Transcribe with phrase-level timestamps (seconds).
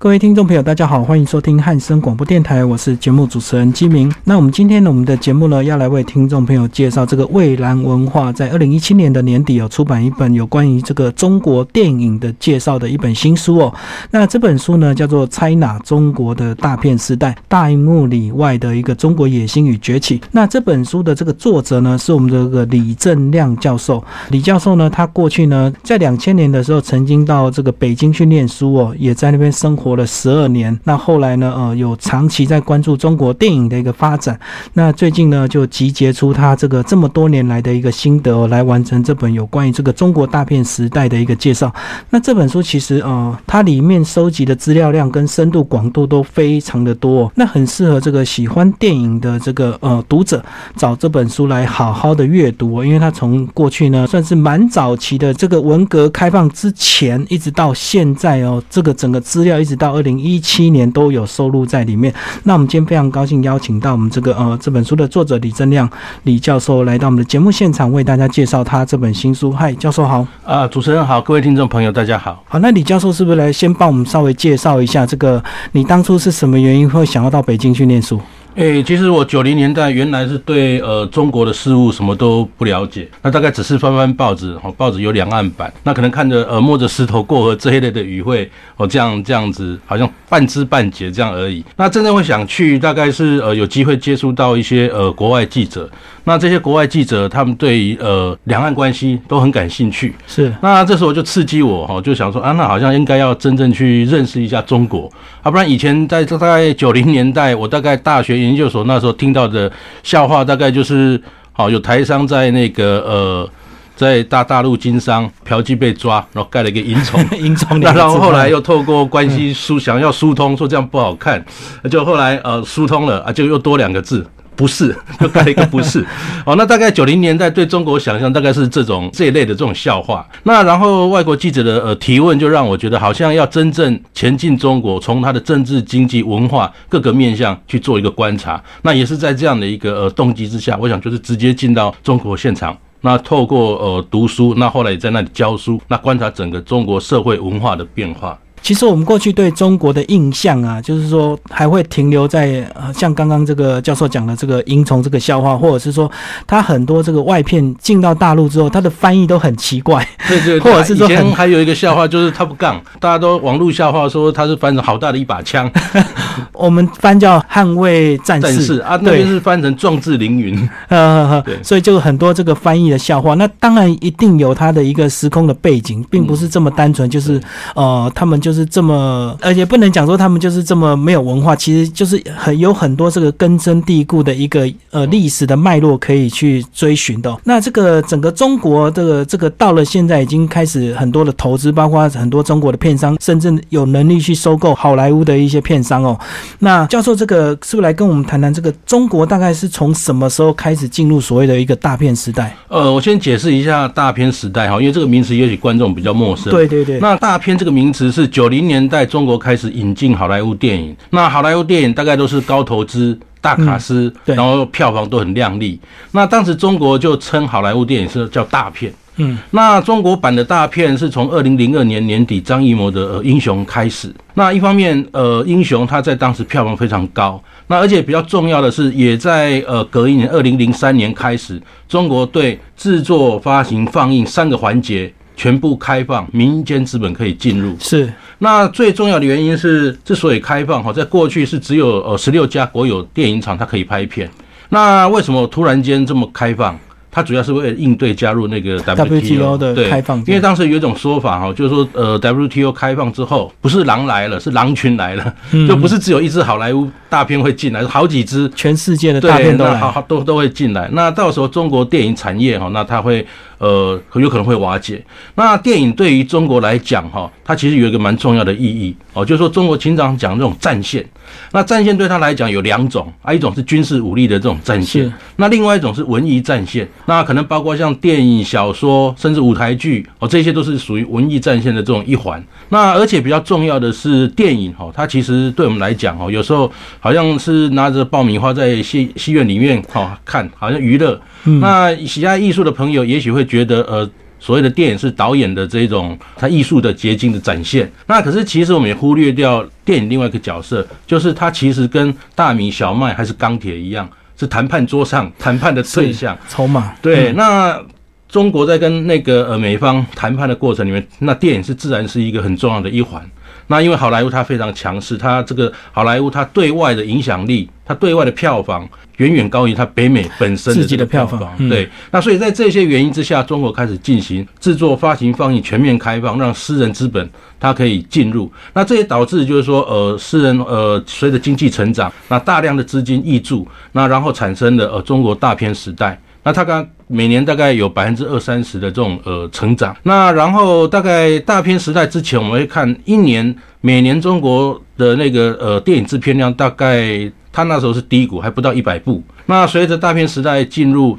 [0.00, 4.08] 各位听众朋友，大家好，欢迎收听汉声广播电台，我是节目主持人基明。
[4.22, 13.74] 那我们今天呢，我们的节目呢，要来为听众朋友介绍这个蔚蓝文化在二零一七年的年底有出版一本有关于这个中国电影的介绍的一本新书哦。
[14.12, 20.16] 那这本书呢，叫做《猜哪中国的大片时代：大荧幕里外的一个中国野心与崛起》。
[20.30, 24.04] 那这本书的这个作者呢，是我们的这个李正亮教授。
[24.30, 29.87] 李教授呢，他过去呢，在两千年的时候曾经到这个北京去念书哦，也在那边生活。
[29.88, 31.54] 活了十二年，那后来呢？
[31.56, 34.38] 呃，有长期在关注中国电影的一个发展。
[34.74, 41.72] 那最近呢，就集结出他这个这么多年来的一个心得，来完成这本有关于这个中国大片时代的一个介绍。
[42.10, 50.44] 那这本书其实呃，它里面收集的资料量跟深度广度都非常的多，那很适合这个喜欢电影的这个呃读者
[50.76, 52.84] 找这本书来好好的阅读。
[52.84, 59.77] 因为它从过去呢，算是蛮早期的这个文革开放之前，一直到现在哦，这个整个资料一直。
[59.78, 62.12] 到二零一七年都有收录在里面。
[62.42, 65.88] 那我们今天非常高兴邀请到我们这个呃这本书的作者李正亮
[66.24, 69.50] 李教授来到我们的节目现场，为大家介绍他这本新书。
[69.52, 70.26] 嗨，教授好。
[70.44, 72.42] 啊，主持人好，各位听众朋友大家好。
[72.48, 78.20] 好，那李教授是不是来先帮我们稍微介绍一下这个你当初是什么原因会想要到北京去念书？
[78.54, 91.64] 哎，其实我九零年代原来是对呃中国的事物什么都不了解，那大概只是翻翻报纸，哦，报纸有两岸版，那可能看着呃摸着石头过河这一类的语汇，哦这样这样子，好像半知半解这样而已。
[91.76, 95.88] 那真正会想去，大概是呃有机会接触到一些呃国外记者，
[96.24, 100.52] 那这些国外记者他们对于呃两岸关系都很感兴趣，是。
[100.60, 105.08] 那这时候就刺激我哈，就想说啊，那好像应该要真正去认识一下中国，
[105.42, 108.47] 啊，不然以前在大概九零年代，我大概大学。
[108.48, 109.70] 研究所那时候听到的
[110.02, 111.20] 笑话，大概就是，
[111.52, 113.50] 好有台商在那个呃，
[113.94, 117.78] 在大大陆经商嫖妓被抓，然后盖了一个银虫， 银虫。
[117.80, 121.44] 那然后后来又透过关系疏，想要疏通，说这样不好看，
[121.90, 124.26] 就后来呃疏通了啊，就又多两个字。
[124.58, 126.04] 不是， 就盖了一个不是
[126.44, 126.56] 哦。
[126.56, 130.26] 那大概九零年代对中国想象大概是这种这一类的这种笑话。
[130.42, 138.60] 那然后外国记者的呃提问，就让我觉得好像要真正前进中国，从它的政治、经济、文化各个面向去做一个观察。
[138.82, 148.36] 那也是在这样的一个呃动机之下，我想就是直接进到中国现场，那透过呃读书，那后来也在那里教书，那观察整个中国社会文化的变化。
[148.62, 156.10] 其实我们过去对中国的印象啊，就是说还会停留在呃，像刚刚这个教授讲的这个蝇虫这个笑话，或者是说
[156.46, 160.06] 他很多这个外片进到大陆之后，他的翻译都很奇怪。
[160.28, 165.70] 对对，或者是说还有一个笑话就是他不杠，大家都网络笑话说他是翻成好大的一把枪，
[166.52, 170.68] 我们翻叫捍卫战士啊，那边是翻成壮志凌云。
[170.88, 177.40] 呃，对，所以就很多这个翻译的笑话，那当然一定有它的一个时空的背景，并不是这么单纯，就是
[177.74, 178.47] 呃，他们就。
[178.48, 187.36] 就是这么，而且不能讲说他们就是这么没有文化，其实就是很有很多这个根深蒂固的一个呃历史的脉络可以去追寻的。
[187.44, 196.18] 那这个整个中国这个这个到了现在已经开始很多的投资，包括很多中国的片商，甚至有能力去收购好莱坞的一些片商哦。
[196.60, 202.56] 那教授这个是不是来跟我们谈谈这个中国大概是从什么时候开始进入所谓的一个大片时代？
[202.68, 206.50] 呃，我先解释一下大片时代哈，因为这个名词也许观众比较陌生。
[206.50, 208.26] 对对对，那大片这个名词是。
[208.38, 210.96] 九零年代，中国开始引进好莱坞电影。
[211.10, 215.80] 那好莱坞电影大概都是高投资、大卡司，然后票房都很亮丽。
[216.12, 218.94] 那当时中国就称好莱坞电影是叫大片。
[219.16, 224.14] 嗯，那中国版的大片是从二零零二年年底张艺谋的《英雄》开始。
[224.34, 227.42] 那一方面，呃，《英雄》它在当时票房非常高。
[227.66, 235.12] 那而且比较重要的是，也在呃隔一年二零零三年开始，中国对制作、发行、放映三个环节。
[235.38, 237.76] 全部开放，民间资本可以进入。
[237.78, 244.28] 是，那最重要的原因是，之所以开放哈，在过去是只有呃十六家国有电影厂它可以拍片，
[244.68, 246.76] 那为什么突然间这么开放？
[247.18, 255.34] 它主要是为了应对加入那个 WTO 的开放，因为当时有一种说法哈，就是说呃 WTO 开放之后，不是狼来了，是狼群来了，
[255.66, 260.88] 就不是只有一只好莱坞大片会进来，是好几只全世界的大片都来，都都会进来。
[260.92, 263.26] 那到时候中国电影产业哈，那它会
[263.58, 265.04] 呃有可能会瓦解。
[265.34, 271.04] 那电影对于中国来讲哈，它其实有一个蛮重要的意义哦，就是说中国经常讲这种战线。
[271.52, 276.88] 那战线对他来讲有两种啊，一种是军事武力的这种战线，那另外一种是文艺战线。
[277.06, 282.42] 那可能包括像电影、小说，甚至舞台剧哦，这些都是属于文艺战线的这种一环。
[282.68, 286.70] 那而且比较重要的是电影哦，它其实对我们来讲哦，有时候
[287.00, 291.20] 好像是拿着爆米花在戏戏院里面哈看，好像娱乐。
[291.60, 294.08] 那喜爱艺术的朋友也许会觉得呃。
[294.38, 297.90] 所谓的电影是导演的这种他艺术的结晶的展现。
[298.06, 306.94] 那可是其实我们也忽略掉电影另外一个角色，就是他其实跟大米、小麦还是钢铁一样，是谈判桌上谈判的对象、筹码。
[307.02, 307.80] 对，那
[308.28, 313.24] 中国在跟那个呃美方谈判的过程里面，那电影是自然是一个很重要的一环。
[313.70, 318.88] 那因为好莱坞它非常强势，它这个好莱坞它对外的影响力，它对外的票房
[319.18, 321.56] 远远高于它北美本身自己的票房。
[321.68, 327.30] 对，那所以在这些原因之下，中国开始进行制作、发行、放映全面开放，让私人资本
[327.60, 328.50] 它可以进入。
[328.72, 336.20] 那这也导致就是说，呃，私人呃随着经济成长，那大量的资金溢注，那然后产生了呃中国大片时代。
[336.42, 339.96] 那他刚每年大概有百分之二三十的这种呃成长。
[340.04, 349.22] 那然后大概大片时代之前，我们会看一年每年中国的那个呃电影制片量大概它那时候是低谷，还不到一百部。
[349.46, 351.18] 那随着大片时代进入，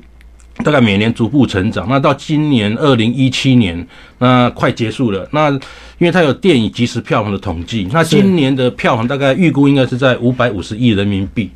[0.63, 1.88] 大概每年逐步成长。
[1.89, 3.88] 那到今年二零一七年，
[4.19, 5.27] 那快结束了。
[5.31, 5.59] 那
[6.00, 11.51] 因为它有电影即时票房的统计，那今年的票房大概预估应该是在五百五十亿人民币。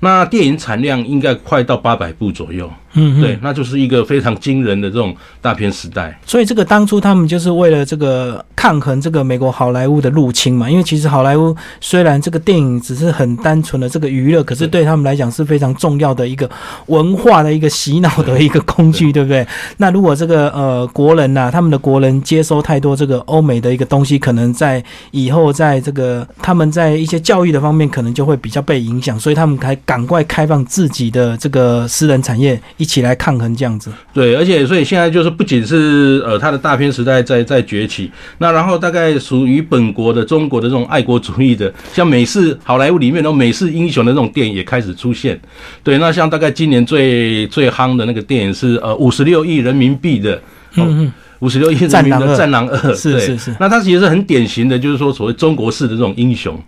[0.00, 2.70] 那电影产量应该快到八百部左右。
[2.98, 6.18] 嗯，对，那就是一个非常惊人的这种大片时代。
[6.24, 10.70] 所以这个当初他们就是为了这个抗衡这个美国好莱坞的入侵嘛。
[10.70, 16.48] 因为其实好莱坞虽然这个电影只是很单纯的这个娱乐，可是对他们来讲是非常重要的一个
[16.86, 19.46] 文化的一个洗脑的一个工具，对不对？
[19.78, 32.60] 那如果这个呃国人呐，他们的国人接收太多这个欧美的一个东西，可能在以后在这个他们在一些教育的方面，可能就会比较被影响，所以他们才赶快开放自己的这个私人产业。
[32.78, 45.40] 一起来抗衡这样子，对，而且所以现在就是不仅是呃他的大片时代在在崛起，那然后大概属于本国的中国的这种爱国主义的，像美式好莱坞里面的美式英雄的那种电影也开始出现。
[45.82, 50.40] 对，那像大概今年最最夯的那个电影是呃五十六亿人民币的，
[50.76, 56.58] 嗯嗯，五十六亿人民的《战狼二》，是是是，那它其实是很典型的，就是说所谓中国式的这种英雄。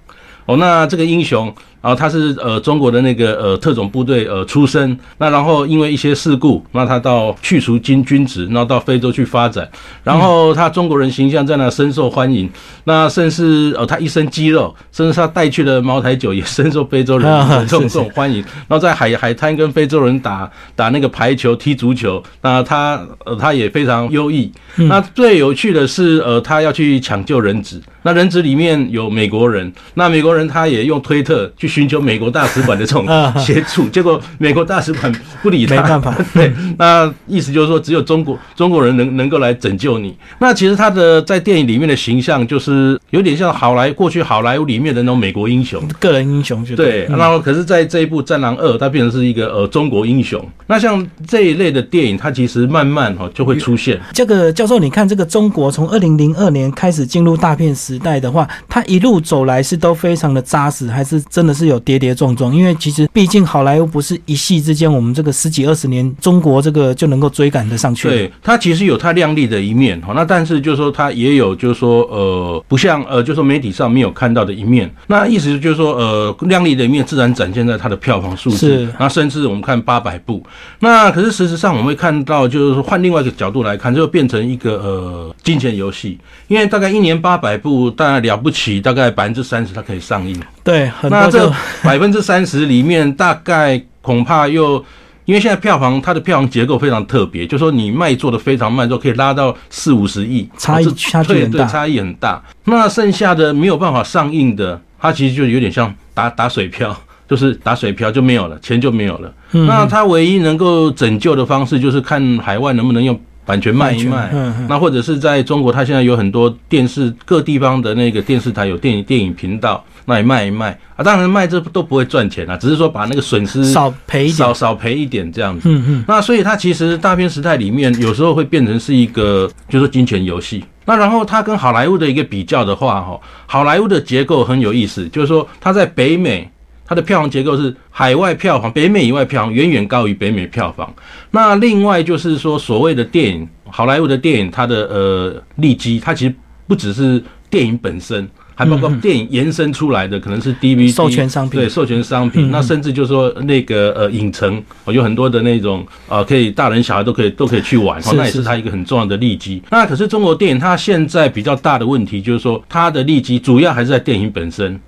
[0.46, 1.54] 哦，那这个英雄。
[1.88, 9.66] 然后他是呃中国的那个呃特种部队呃出身，那然后因为一些事故，那他到去除军军职，然后到非洲去发展，
[10.04, 12.46] 然后他中国人形象在那深受欢迎，
[12.84, 24.52] 那甚至呃他一身肌肉，甚至他带去的茅台酒也深受非洲人 这种这种欢迎，然后在海海滩跟非洲人打打那个排球、踢足球，那他呃他也非常优异。
[24.76, 31.68] 那最有趣的是呃他要去抢救人质，那人质里面有美国人，那美国人他也用推特去。
[31.68, 33.06] 寻求美国大使馆的这种
[33.38, 35.12] 协助，结果美国大使馆
[35.42, 36.16] 不理他，没办法。
[36.32, 40.16] 对，那意思就是说，只有中国中国人能能够来拯救你。
[40.38, 46.64] 那其实他的在电影里面的形象，就是有点像好莱过去好莱坞里面的那种美国英雄，个人英雄。
[46.74, 50.42] 对，然后可是在这一部《战狼二》，他变成是一个呃中国英雄。
[50.66, 54.00] 那像这一类的电影，它其实慢慢哈就会出现。
[54.14, 61.58] 这个教授，你看这个中国从二零零二年开始进入大片时代的话，它一路走来是都非常的扎实，还是真的？
[61.58, 68.08] 是有跌跌撞撞，因为其实毕竟好莱坞不是一夕之间，我们这个十几二十年，中国这个就能够追赶得上去。
[68.08, 74.88] 对，它其实有它亮丽的一面哈，那但是就是说它也有就是说呃，不像呃，就是说媒体上没有看到的一面。
[75.08, 80.40] 那意思就是说呃，亮丽的一面自然展现在它的票房数字，那甚至我们看八百部。
[80.78, 86.16] 那可是事实上我们会看到，就是说换另外一个角度来看，就变成一个呃金钱游戏，
[86.46, 90.40] 因为大概一年八百部，大概了不起，大概百分之三十它可以上映。
[90.64, 91.50] 对，那这
[91.84, 94.82] 百分之三十里面，大概恐怕又
[95.24, 102.42] 因为现在票房它的票房结构非常特别，就说你卖做的非常慢，之后可以拉到四五十亿，差异差距很大，差异很大。
[102.64, 106.96] 那剩下的没有办法上映的，它其实就有点像打打水漂，
[107.28, 109.32] 就是打水漂就没有了，钱就没有了。
[109.50, 113.18] 那它唯一能够拯救的方式，就是看海外能不能用。
[113.48, 114.30] 版权卖一卖，
[114.68, 121.02] 那或者是在中国，它现在有很多电视各地方的那个电视台有电影电影频道，那也卖一卖啊。
[121.02, 125.66] 当然卖这都不会赚钱啊，只是说把那个损失少赔少少赔一点这样子。
[125.70, 126.04] 嗯嗯。
[126.06, 130.62] 那所以它其实大片时代里面有时候会变成是一个就是金钱游戏。
[130.84, 136.50] 那然后它跟好莱坞的一个比较的话，哈，好莱坞的结构很有意思，就是说它在北美。
[136.88, 140.90] 它的票房结构是海外票房，北美以外票房远远高于北美票房。
[141.32, 146.34] 那另外就是说，所谓的电影，好莱坞的电影，它的呃利基，它其实
[146.66, 152.50] 不只是电影本身，还包括电影延伸出来的，可能是 DVD 授权商品，对授权商品。
[152.50, 159.62] 那甚至就是说那个呃影城，有很多的那种呃可以大人小孩都可以都可以去玩，那也是它一个很重要的利基。
[159.70, 164.80] 那可是中国电影它现在比较大的问题就是说，它的利基主要还是在电影本身。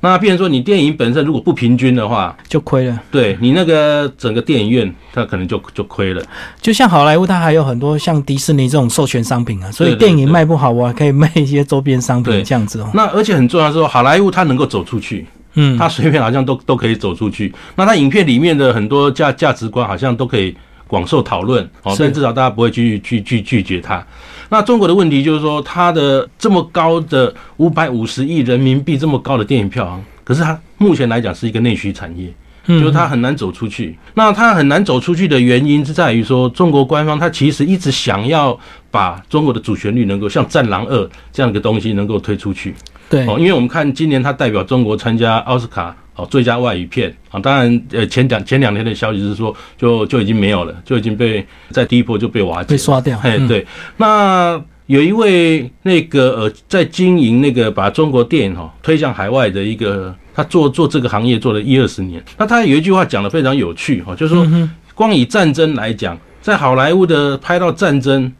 [0.00, 3.00] 那变成说你电影本身如果不平均的话，就亏了。
[3.10, 6.22] 对你那个整个电影院，它可能就就亏了。
[6.60, 12.90] 就像好莱坞，它还有很多像迪士尼这种授权商品啊，所以电影卖不好，我还可以卖一些周边商品这样子哦。
[12.94, 17.52] 那而且很重要的是说，好莱坞它能够走出去，嗯，它随便好像都都可以走出去。
[17.74, 20.54] 那它影片里面的很多价价值观好像都可以
[20.86, 24.06] 广受讨论哦，是但至少大家不会去去去拒绝它。
[24.48, 32.32] 那中国的问题就是说，它的这么高的五百五十亿人民币这么高的电影票房，可是它目前来讲是一个内需产业。
[32.68, 33.96] 嗯就是它很难走出去。
[34.14, 38.58] 那它很难走出去的原因是在于说，中国官方它其实一直想要
[38.90, 40.98] 把中国的主旋律能够像《战狼二》
[41.32, 42.74] 这样的东西能够推出去。
[43.08, 52.70] 对，哦，因为我们看今年他代表中国参加奥斯卡哦最佳外语片啊，当然呃前两前两天的消息是说就就已经没有了，就已经被在第一波就被瓦解。
[52.70, 53.18] 被刷掉。
[53.22, 62.22] 哎，嗯，对，那有一位那个呃，在经营那个把中国电影哈、推向海外的一个，他做做这个行业做了一二十年。
[62.38, 64.46] 那他有一句话讲的非常有趣哈、就是说
[64.94, 68.32] 光以战争来讲，在好莱坞的拍到战争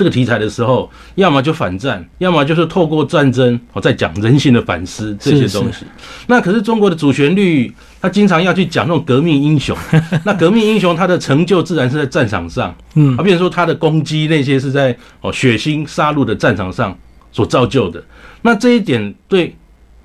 [0.00, 5.84] 这个题材的时候，要么就反战，要么就是透过战争我，在讲人性的反思这些东西。
[6.26, 9.76] 那可是中国的主旋律，他经常要去讲那种革命英雄。
[10.24, 12.74] 那革命英雄他的成就自然是在战场上。
[12.94, 16.96] 嗯啊，，比如说他的攻击那些是在哦血腥杀戮的战场上
[17.30, 18.02] 所造就的。
[18.40, 19.54] 那这一点对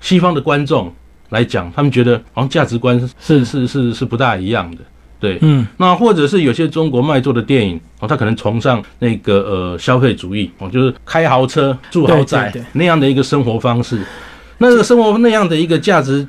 [0.02, 0.92] 西方的观众
[1.30, 4.82] 来讲，他们觉得好像价值观是是是是不大一样的。
[5.18, 14.00] 对，嗯，那或者是有些中国卖座的电影哦，他可能崇尚那个呃消费主义哦，就是开豪车、住豪宅那样的一个生活方式。
[14.58, 16.26] 那个生活那样的一个价值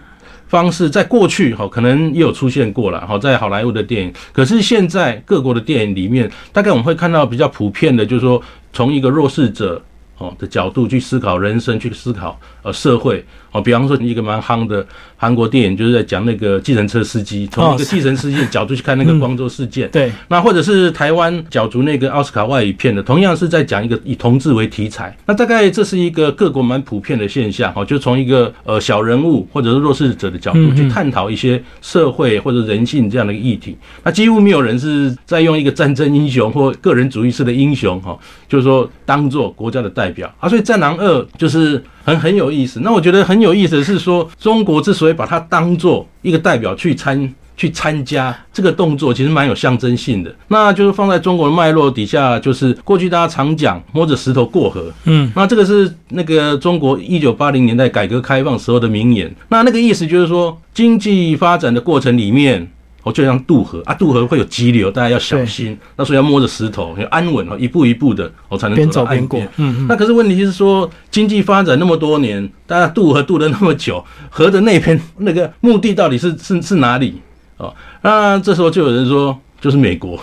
[0.48, 4.13] 方式，在过去哈、可能也有出现过了哈，在好莱坞的电影。
[4.32, 8.41] 可是现在各国的电影里面，大概我们会看到比较普遍的，就是说
[8.72, 9.82] 从一个弱势者
[10.17, 13.25] 哦的角度去思考人生，去思考呃社会
[13.57, 13.61] 哦。
[13.61, 14.85] 比方说一个蛮夯的
[15.15, 19.89] 韩国电影，就是在讲那个计程车司机，从一个计程司机的角度去看那个光州事件。
[19.91, 25.15] 对，那或者是台湾角逐那个奥斯卡外语片的，同样是在讲一个以同志为题材。
[25.25, 33.77] 那大概这是一个各国蛮普遍的现象哦，就从一个呃小人物或者是弱势者的角度去探讨一些社会或者人性这样的一个议题。
[34.03, 40.47] 那几乎没有人是在用一个战争英雄或个人主义式的英雄哈，就是说当做国家的代表啊。
[40.47, 42.79] 所以《战狼二》就是很很有意思。
[42.81, 47.33] 那我觉得很有意思的是说，中国之所以把它当做一个代表去参。
[47.59, 50.31] 去参加这个动作，其实蛮有象征性的。
[50.49, 59.35] 那就是放在中国的脉络底下，就是过去大家常讲摸着石头过河，嗯，那这个是那个中国一九八零年代改革开放时候的名言。
[59.49, 62.71] 那那个意思就是说，经济发展的过程里面，
[63.07, 65.77] 哦，就像渡河啊，渡河会有急流，大家要小心。
[65.95, 69.39] 那所以要摸着石头，要安稳哦，一步一步的，哦，才能边走边过。。
[69.55, 77.21] 嗯嗯，那可是问题是说，经济发展那么多年，大家渡河渡了那么久，河的那边那个目的到底是是是哪里？
[77.57, 80.19] 哦，那这时候就有人说，就是美国，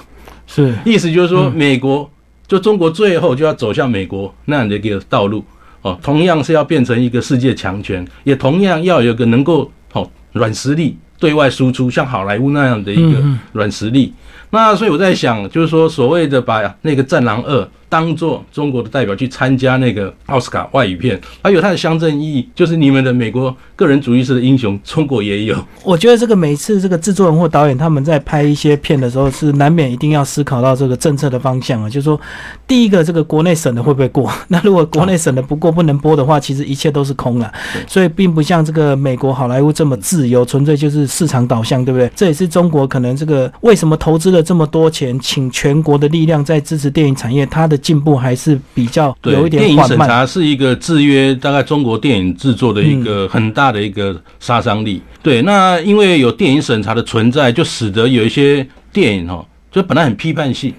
[0.47, 2.09] 是，意思就是说，美国
[2.47, 5.45] 就中国最后就要走向美国那样的一个道路
[5.83, 14.13] 哦，同样是要变成一个世界强权，也同样要有一个能够哦软实力对外输出，像好莱坞那样的一个软实力。
[14.51, 17.61] 那所以我在想，就是说所谓的把那个《战狼二》
[17.95, 25.57] 当做中国的代表去参加那个奥斯卡外语片，还有它的象征意义，就是你们的美国个人主义式的英雄，中国也有。
[25.85, 32.21] 我觉得这个每次这个制作人或导演他们在拍一些片的时候，是难免一定要思考到这个政策的方向啊，就是说，
[32.67, 34.29] 第一个这个国内审的会不会过？
[34.49, 37.53] 那如果国内审的不过，不能播的话，其实一切都是空了。
[37.87, 42.11] 所以并不像这个美国好莱坞这么自由，纯粹就是市场导向，对不对？
[42.17, 49.99] 这也是中国可能这个为什么投资了这么多钱，请全国的力量在支持电影产业，它的进步还是比较对，有一点电影审。
[49.99, 55.03] 查是一个制约大概中国电影制作的一个很大的一个杀伤力。
[55.23, 60.73] 对，那因为有电影审查的存在，就使得有一些电影哦，就本来很批判性。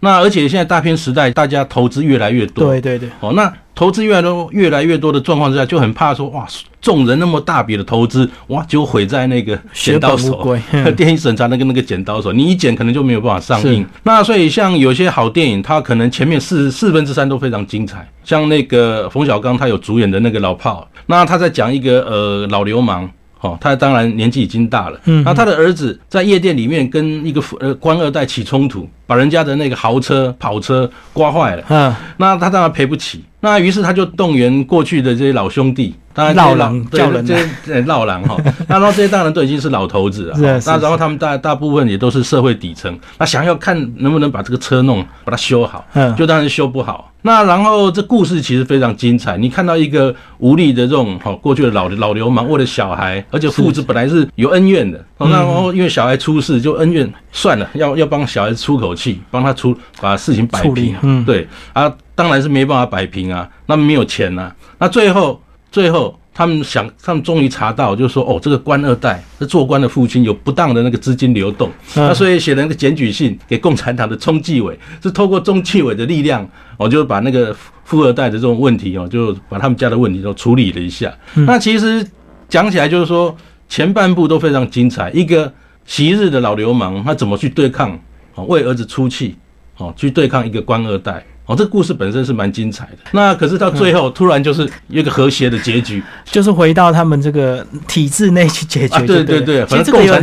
[0.00, 6.46] 那而且现在大片时代，大家投资越来越多，对对对，哦，那投资越来越多、越来越多的状况之下，就很怕说哇，
[6.80, 10.56] 众人那么大笔的投资，哇，结果毁在那个剪刀手。
[10.96, 13.86] 电影审查那个那个剪刀手，你一剪可能就没有办法上映。
[14.02, 23.10] 那所以像有些好电影，它可能前面四四分之三都非常精彩，像那个冯小刚他有主演的那个老炮，那他在讲一个呃老流氓。
[23.40, 33.24] 哦，他当然年纪已经大了，嗯那他的儿子在夜店里面跟一个呃官二代起冲突，把人家的那个豪车跑车刮坏了，嗯，那他当然赔不起。
[33.44, 38.36] 那于是他就动员过去的这些老兄弟，当然老狼叫人这些 老狼哈，
[38.68, 47.10] 那然后这些当然都已经是老头子了， 那然后他们大大部分也都是社会底层，那想要看能不能把这个车弄把它修好，嗯，就当然修不好。
[47.24, 61.92] 那然后这故事其实非常精彩，你看到一个无力的这种哈过去的老老流氓为了小孩，而且父子本来是有恩怨的，那然后因为小孩出事就恩怨算了，要要帮小孩子出口气，帮他出把事情摆平，嗯，对啊。
[62.14, 64.54] 当然是没办法摆平啊，那没有钱啊。
[64.78, 65.40] 那最后，
[65.70, 77.54] 最后他们想，他们终于查到，就是说，哦，这个官二代是做官的父亲有不当的那个资金流动，那所以写了一个检举信给共产党的中纪委，是透过中纪委的力量，我就把那个
[77.84, 81.12] 富二代的这种问题哦，就把他们家的问题都处理了一下。
[81.34, 82.06] 那其实
[82.48, 83.34] 讲起来就是说，
[83.68, 85.52] 前半部都非常精彩，一个
[85.84, 87.98] 昔日的老流氓他怎么去对抗，
[88.34, 89.36] 哦，为儿子出气，
[89.76, 91.24] 哦，去对抗一个官二代。
[91.46, 92.98] 哦，这个故事本身是蛮精彩的。
[93.10, 99.04] 那可是到最后，突然就是一个和谐的结局， 就是回到他们这个体制内去解决。
[99.04, 100.14] 对对对，其实这个有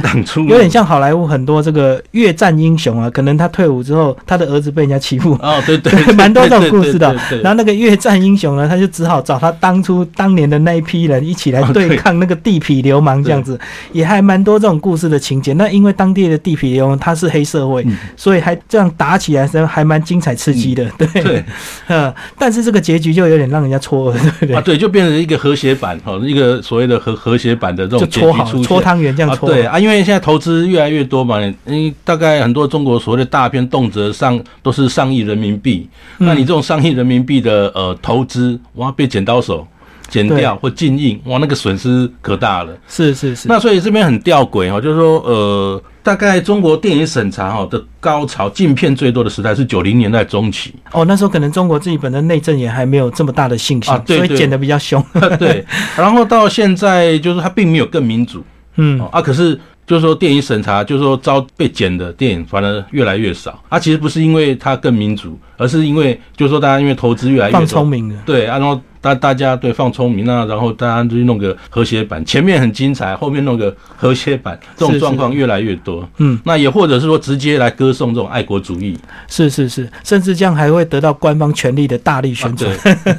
[0.47, 5.33] 有点像好莱坞很多这个越战英雄啊，可能他退伍之后，他的儿子被人家欺负。
[5.41, 7.13] 哦，对对， 蛮多这种故事的。
[7.43, 13.59] 然后那个越战英雄呢，他就只好找他当初当年的那一批人一起来对抗那个地痞流氓，这样子
[13.91, 15.51] 也还蛮多这种故事的情节。
[15.53, 17.85] 那因为当地的地痞流氓他是黑社会，
[18.15, 20.89] 所以还这样打起来时还蛮精彩刺激的。
[20.97, 21.08] 对。
[21.13, 21.43] 对，
[21.87, 24.55] 嗯， 但是这个结局就有点让人家错愕，对不对？
[24.55, 29.49] 啊，对，就变成一个和谐版，哈，一个所谓的和和谐版的这种结局出搓汤圆这样搓。
[29.49, 39.67] 对啊，因为现在投资越来越多嘛，为大概很多中国所谓的大片动辄上都是上亿人民币，那你这种上亿人民币的呃投资，哇，被剪刀手。
[40.09, 42.75] 剪掉或禁印，哇，那个损失可大了。
[42.87, 43.47] 是是是。
[43.47, 50.73] 那所以这边很吊诡哈，就是说，呃，大概中国电影审查哈的高潮，禁片最多的时代是九零年代中期。
[50.91, 55.05] 哦，那时候可能中国自己本身内政也还没有这么大的信心，所以剪的比较凶。
[55.37, 55.63] 对。
[55.95, 58.43] 然后到现在，就是它并没有更民主。
[58.77, 58.99] 嗯。
[59.11, 63.63] 啊，可是就是说电影审查，就是说遭被剪的电影反而越来越少。
[63.69, 68.15] 啊，其实不是因为它更民主，而是因为就是说大家因为投资越来越放聪明了。
[68.25, 68.81] 对，然后。
[69.01, 76.07] 大大家对放聪明啊，然后大家就弄个和谐版，前面很精彩，后面弄个和谐版，这种状况越来越多。
[76.17, 82.69] 嗯，那也或者是说直接来歌颂这种爱国主义，是是是，甚至这样还会得到官方权力的大力宣传。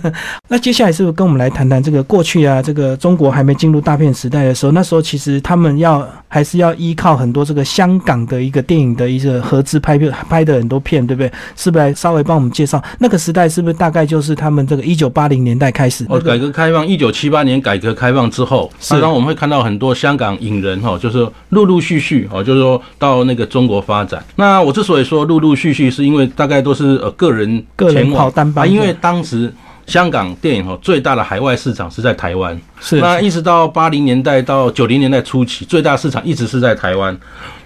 [0.48, 2.60] 那接下来是不是跟我们来谈谈这个过去啊？
[2.60, 11.30] 这个中国还没进入大片时代的时候，那时候其实他们要还是要依靠很多这个香港的一个电影的一个合资拍片拍的很多片，对不对？
[11.56, 13.48] 是不是来稍微帮我们介绍那个时代？
[13.48, 15.68] 是不是大概就是他们这个一九八零年代？
[15.72, 24.22] 开始哦，改革开放，一九七八年改革开放之后，然后我们会看到很多香港影人哈，就是陆陆续续哦，就是说到那个中国发展。
[24.36, 29.52] 那我之所以说陆陆续续，是因为大概都是呃个人个人跑单班，因为当时
[29.90, 37.18] 香港电影哈最大的海外市场是在台湾，是那一直到八零年代到九零年代初期，最大市场一直是在台湾。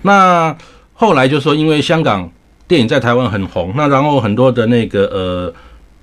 [0.03, 0.57] 那
[0.95, 2.31] 后来就说，因为香港
[2.67, 5.55] 电影在台湾很红，那然后很多的那个呃。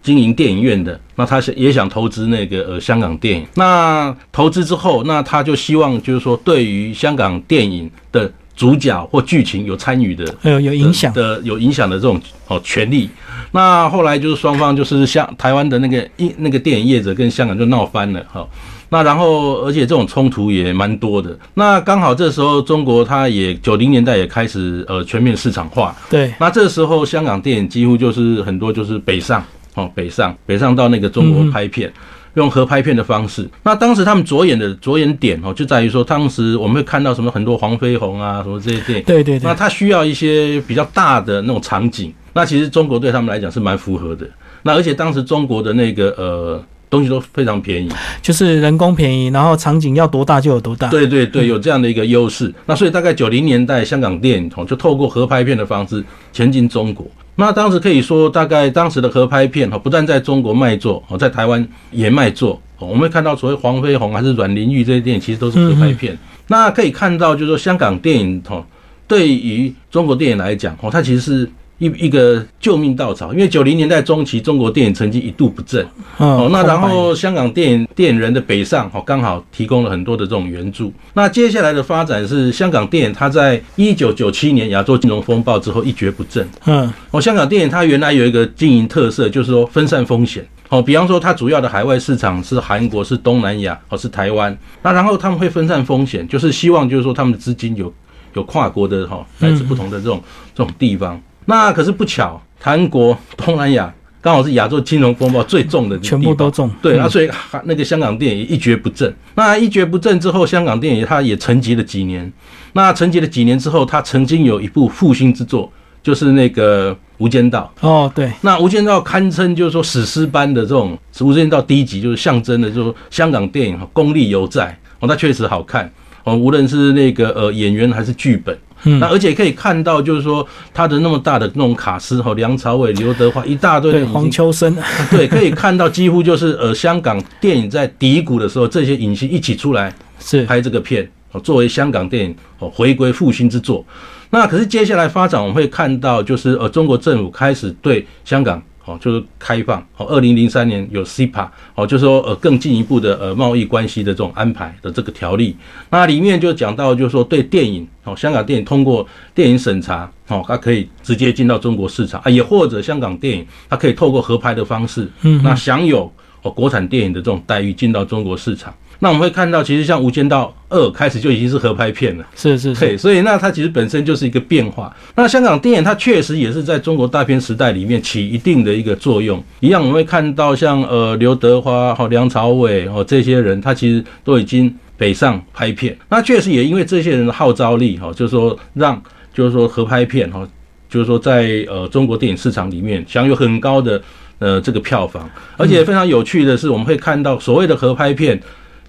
[0.04, 3.46] 经营电影院的，那他想也想投资那个呃香港电影。
[3.54, 8.28] 那投资之后，那他就希望就是说，对于香港电影的
[8.62, 13.10] 主角或剧情有参与的，有有影响的有影响的这种哦权利。
[13.52, 18.48] 那后来就是双方就是像台湾的那个一那个电影业者跟香港就闹翻了哈。
[18.90, 21.36] 那然后而且这种冲突也蛮多的。
[21.56, 25.96] 那刚好这时候中国它也九零年代也开始呃全面市场化。
[26.08, 26.32] 对。
[26.40, 29.44] 那这时候香港电影几乎就是很多就是北上。
[29.74, 31.90] 哦，北上，北上到那个中国拍片，
[32.36, 33.50] 用合拍片的方式。
[33.64, 39.06] 那当时他们着眼的着眼点哦，就在于说，当时我们会看到什么很多黄飞鸿啊，什么这些电影。
[39.06, 39.44] 对对对。
[39.44, 42.14] 那他需要一些比较大的那种场景。
[42.34, 44.26] 那其实中国对他们来讲是蛮符合的。
[44.64, 47.90] 那而且当时中国的那个呃东西都非常便宜，
[48.22, 50.88] 就是人工便宜，然后场景要多大就有多大。
[50.90, 52.54] 对对对，有这样的一个优势。
[52.66, 57.06] 那所以大概九零年代香港电影哦，就透过合拍片的方式前进中国。
[57.36, 62.62] 那当时可以说，大概当时的合拍片哈，不但在中国卖座，哦，在台湾也卖座。
[62.80, 66.18] 我们会看到所谓黄飞鸿还是阮玲玉这些电影，其实都是合拍片。
[66.48, 68.66] 那可以看到，就是说香港电影哈，
[69.08, 71.50] 对于中国电影来讲，哦，它其实是。
[71.82, 75.84] 一一个救命稻草，因为九零年代中期，中国电影成绩一度不振，
[76.18, 80.94] 哦，那然后香港电影电影人的北上，哦，刚好提供了很多的这种援助。
[81.16, 97.92] 那接下来的发展是香港电影，它在一九九七年亚洲金融风暴之后一蹶不振，嗯，哦，香港电影它原来有一个经营特色，就是说分散风险，哦，比方说它主要的海外市场是韩国、是东南亚，哦，是台湾，那然后他们会分散风险，就是希望就是说他们的资金有
[98.36, 100.22] 有跨国的哈，来自不同的这种
[100.54, 101.20] 这种地方。
[101.46, 106.70] 那可是不巧，韩国、东南亚刚好是亚洲金融风暴最重的全部都重。
[106.82, 107.30] 对啊，所以
[107.64, 109.12] 那个香港电影一蹶不振。
[109.36, 112.32] 那一蹶不振之后，香港电影它也沉寂了几年。
[112.74, 115.72] 那沉寂了几年之后，它曾经有一部复兴之作，
[116.04, 117.74] 就是那个《无间道》。
[117.88, 118.32] 哦，对。
[118.42, 124.78] 那《无间道》堪称就是说史诗般的这种《无间道》第一集，就是象征的，就是说香港电影功力犹在。
[125.00, 125.92] 哦，它确实好看。
[126.24, 128.56] 哦，无论是那个呃演员还是剧本。
[128.84, 134.76] 那而且可以看到，就是说他的那么大的那种卡司哈，梁朝伟、刘德华一大堆，对黄秋生，
[135.12, 143.86] 对，可以看到几乎就是呃香港电影在低谷的时候，这些影星一起出来是拍这个片哦，作为香港电影哦回归复兴之作。
[144.32, 148.62] 那可是接下来发展，我们会看到就是呃中国政府开始对香港。
[148.92, 150.06] 哦，就是开放哦。
[150.08, 155.56] 二零零三年有 CPA 哦，就是说呃更进一步的呃贸易关系的这种安排的这个条例。
[155.90, 168.74] 那里面就讲到，就是说对电影哦，香港电影通过电影审查哦，它可以直接进到中国市场啊，也或者香港电影它可以透过合拍的方式，嗯，那享有哦国产电影的这种待遇进到中国市场。
[169.04, 174.96] 那我们会看到，其实像《无间道二》开始就已经是合拍片了，是是是，所以那它其实本身就是一个变化。
[175.16, 179.44] 那香港电影它确实也是在中国大片时代里面起一定的一个作用。
[179.60, 185.98] 一样，我们会看到像呃刘德华、哈梁朝伟哦这些人，他其实都已经北上拍片。
[186.08, 189.02] 那确实也因为这些人的号召力哈，就是说让
[189.34, 190.48] 就是说合拍片哈，
[190.88, 194.00] 就是说在呃中国电影市场里面享有很高的
[194.38, 195.28] 呃这个票房。
[195.58, 198.40] 而且非常有趣的是，我们会看到所谓的合拍片。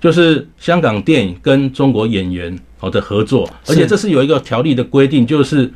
[0.02, 5.72] 就是香港电影跟中国演员好的合作，而且这是有一个条例的规定，就是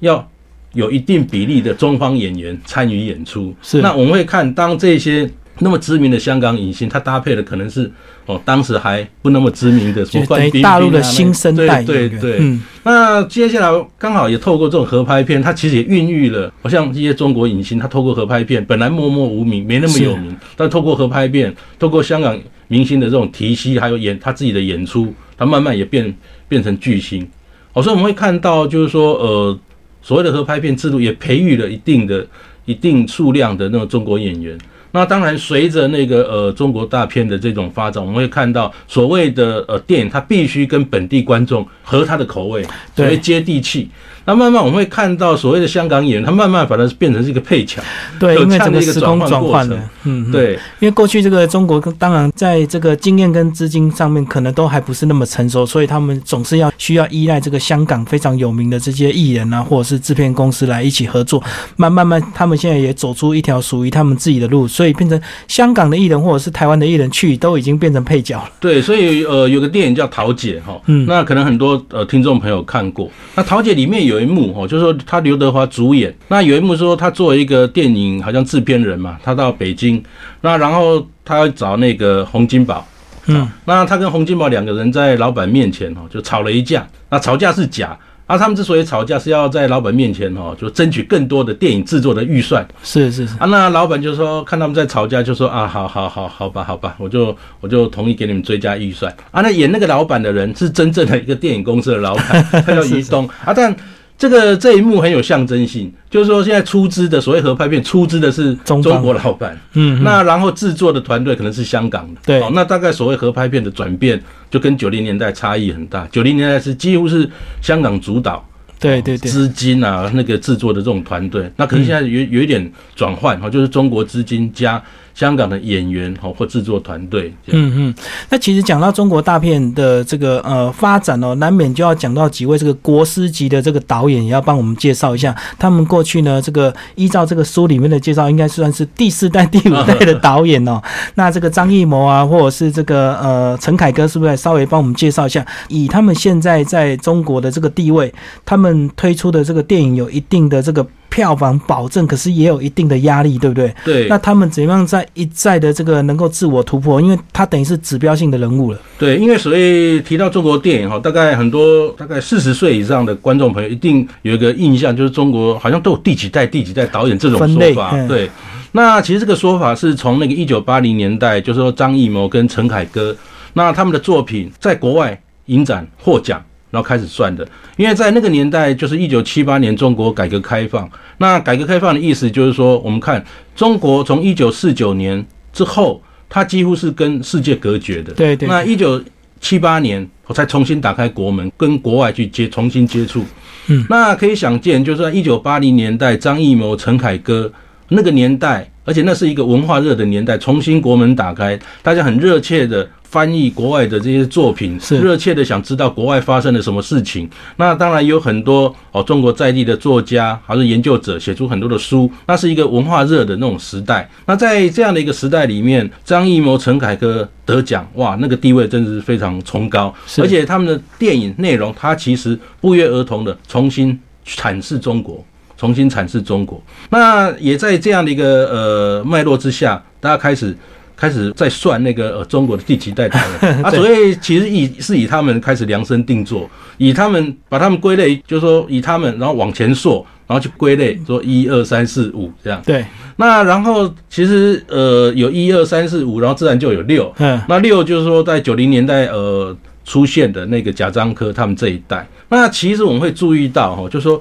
[0.00, 0.28] 要
[0.72, 3.54] 有一定比例的中方演员参与演出。
[3.60, 5.30] 是，那我们会看当这些。
[5.62, 7.92] 那么知名的香港影星，他搭配的可能是
[8.24, 10.24] 哦，当时还不那么知名的，什么
[10.62, 12.36] 大陆的新生代对对对。
[12.40, 26.16] 嗯，那接下来刚好也透过这种合拍片，它其实也孕育了，好像这些中国影星，他透过合拍片，本来默默无名，没那么有名，但透过合拍片，透过香港明星的这种提携，还有演他自己的演出，他慢慢也变
[26.48, 27.28] 变成巨星。
[27.72, 29.58] 哦，所以我们会看到，就是说，呃，
[30.00, 32.24] 所谓的合拍片制度也培育了一定的、
[32.66, 34.56] 一定数量的那种中国演员。
[34.92, 43.88] 那当然，随着那个呃中国大片的这种发展，我们会看到所谓的呃电影，它必须跟本地观众合他的口味，所谓接地气。
[44.30, 47.82] 那慢慢我们会看到所谓的香港演员，他慢慢反而是变成是一个配角，
[48.20, 61.42] 对，因为整个时空转换了，嗯，对，因为过去这个中国当然在这个经验跟资金上面可能都还不是那么成熟，所以他们总是要需要依赖这个香港非常有名的这些艺人啊，或者是制片公司来一起合作。
[61.74, 68.48] 慢慢慢，他们现在也走出一条属于他们自己的路，所以变成香港的艺人或者是台湾的艺人去，都已经变成配角了。
[68.60, 73.10] 对，所以呃，有个电影叫《桃姐》哈，嗯，那可能很多呃听众朋友看过。
[73.34, 74.90] 那《桃姐》里面有一幕哦，就是说。
[75.06, 80.00] 他刘德华主演，那有一幕说他作为一个电影好像制片人嘛，他到北京，
[80.42, 82.86] 那然后他要找那个洪金宝，
[83.26, 103.74] 嗯，那他跟洪金宝两个人在老板面前哦就吵了一架，那吵架是假，啊，他们之所以吵架是要在老板面前哦就争取更多的电影制作的预算，是是是，啊，那老板就说看他们在吵架就说啊，好好好好吧好吧，我就我就同意给你们追加预算，啊，那演那个老板的人是真正的一个电影公司的老板， 他叫于东啊，但。
[104.20, 117.26] 这个这一幕很有象征性，就是说现在出资的所谓合拍片，出资的是中国老板，嗯，那然后制作的团队可能是香港的，对，那大概所谓合拍片的转变，就跟九零年代差异很大，九零年代是几乎是
[117.62, 118.46] 香港主导，
[118.78, 124.82] 对对对，资金啊那个制作的这种团队，那可能现在有有一点转换哈，就是中国资金加。
[125.20, 127.94] 香港的演员哦，或制作团队，嗯嗯，
[128.30, 135.36] 那其实讲到中国大片的这个呃发展哦，难免就要讲到几位这个国师级的这个导演，也要帮我们介绍一下。
[135.58, 140.80] 他们过去呢，这个依照这个书里面的介绍，应该算是第四代、第五代的导演哦。
[141.16, 145.44] 那这个张艺谋啊，或者是这个呃陈凯歌，是不是稍微帮我们介绍一下？
[145.68, 148.10] 以他们现在在中国的这个地位，
[148.46, 150.86] 他们推出的这个电影有一定的这个。
[151.10, 153.74] 票房保证，可是也有一定的压力，对不对？
[153.84, 154.08] 对。
[154.08, 157.00] 那他们怎样在一再的这个能够自我突破？
[157.00, 158.78] 因为他等于是指标性的人物了。
[158.98, 167.94] 对，因为所以提到中国电影哈，大概很多大概四十岁以上的观众朋友一定有一个印象，就是中国好像都有第几代、第几代导演这种说法。
[168.06, 168.30] 对。
[168.72, 173.16] 那其实这个说法是从那个一九八零年代，就是说张艺谋跟陈凯歌，
[173.54, 176.40] 那他们的作品在国外影展获奖。
[176.70, 180.88] 然后开始算的，因为在那个年代，就是一九七八年，中国改革开放。
[181.18, 183.24] 那改革开放的意思就是说，我们看
[183.56, 188.12] 中国从一九四九年之后，它几乎是跟世界隔绝的。
[188.14, 188.48] 对对。
[188.48, 189.02] 那一九
[189.40, 193.24] 七八年，我才重新打开国门，跟国外去接重新接触。
[193.66, 193.84] 嗯。
[193.90, 197.52] 那可以想见，就是在一九八零年代，张艺谋、陈凯歌
[197.88, 198.70] 那个年代。
[198.82, 202.88] 而且那是一个文化热的年代，重新国门打开，大家很热切的。
[203.10, 207.28] 翻译国外的这些作品，是热切的想知道国外发生了什么事情。
[207.56, 212.08] 那当然有很多哦，中国在地的作家还是研究者写出很多的书。
[212.26, 214.08] 那是一个文化热的那种时代。
[214.26, 219.92] 那在这样的一个时代里面，张艺谋、陈凯歌得奖，哇，那个地位真的是非常崇高。
[220.18, 225.24] 而且他们的电影内容，它其实不约而同的重新阐释中国，
[225.56, 226.62] 重新阐释中国。
[226.90, 230.56] 那也在这样的一个呃脉络之下，大家开始。
[231.00, 242.60] 开始在算那个呃中国的第几代台人啊，所以其实以是以他们开始量身定做，以他们把他们归类，就是说以他们然后往前溯，然后去归类，说一二三四五这样。
[242.66, 242.84] 对，
[243.16, 247.10] 那然后其实呃有一二三四五，然后自然就有六。
[247.16, 252.06] 嗯，那六就是说在九零年代呃出现的那个贾樟柯他们这一代。
[252.28, 254.20] 那其实我们会注意到哈，就是说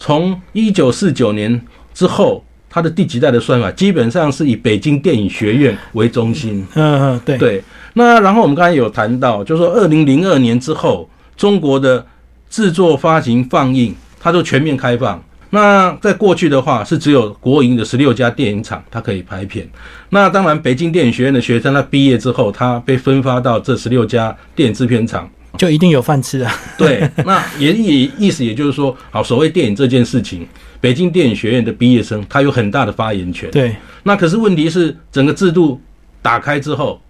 [0.00, 1.60] 从一九四九年
[1.94, 2.42] 之后。
[2.76, 6.62] 它的第几代的算法基本上是以北京电影学院为中心。
[6.76, 7.64] 嗯嗯，对对。
[7.94, 11.08] 那然后我们刚才有谈到，就是说二零零二年之后，
[11.38, 12.04] 中国的
[12.50, 15.18] 制作、发行、放映，它就全面开放。
[15.48, 19.66] 那在过去的话，是只有国营的十六家电影厂它可以拍片。
[20.10, 26.54] 那当然，北京电影学院的学生他毕业之后，他被分发到这十六家电影制片厂，就一定有饭吃啊。
[26.76, 30.46] 对， 那也也意思也就是说，好，所谓电影这件事情。
[30.80, 33.50] 北京电影学院的毕业生，他有很大的发言权。
[33.50, 35.80] 对，那可是问题是，整个制度
[36.22, 37.00] 打开之后，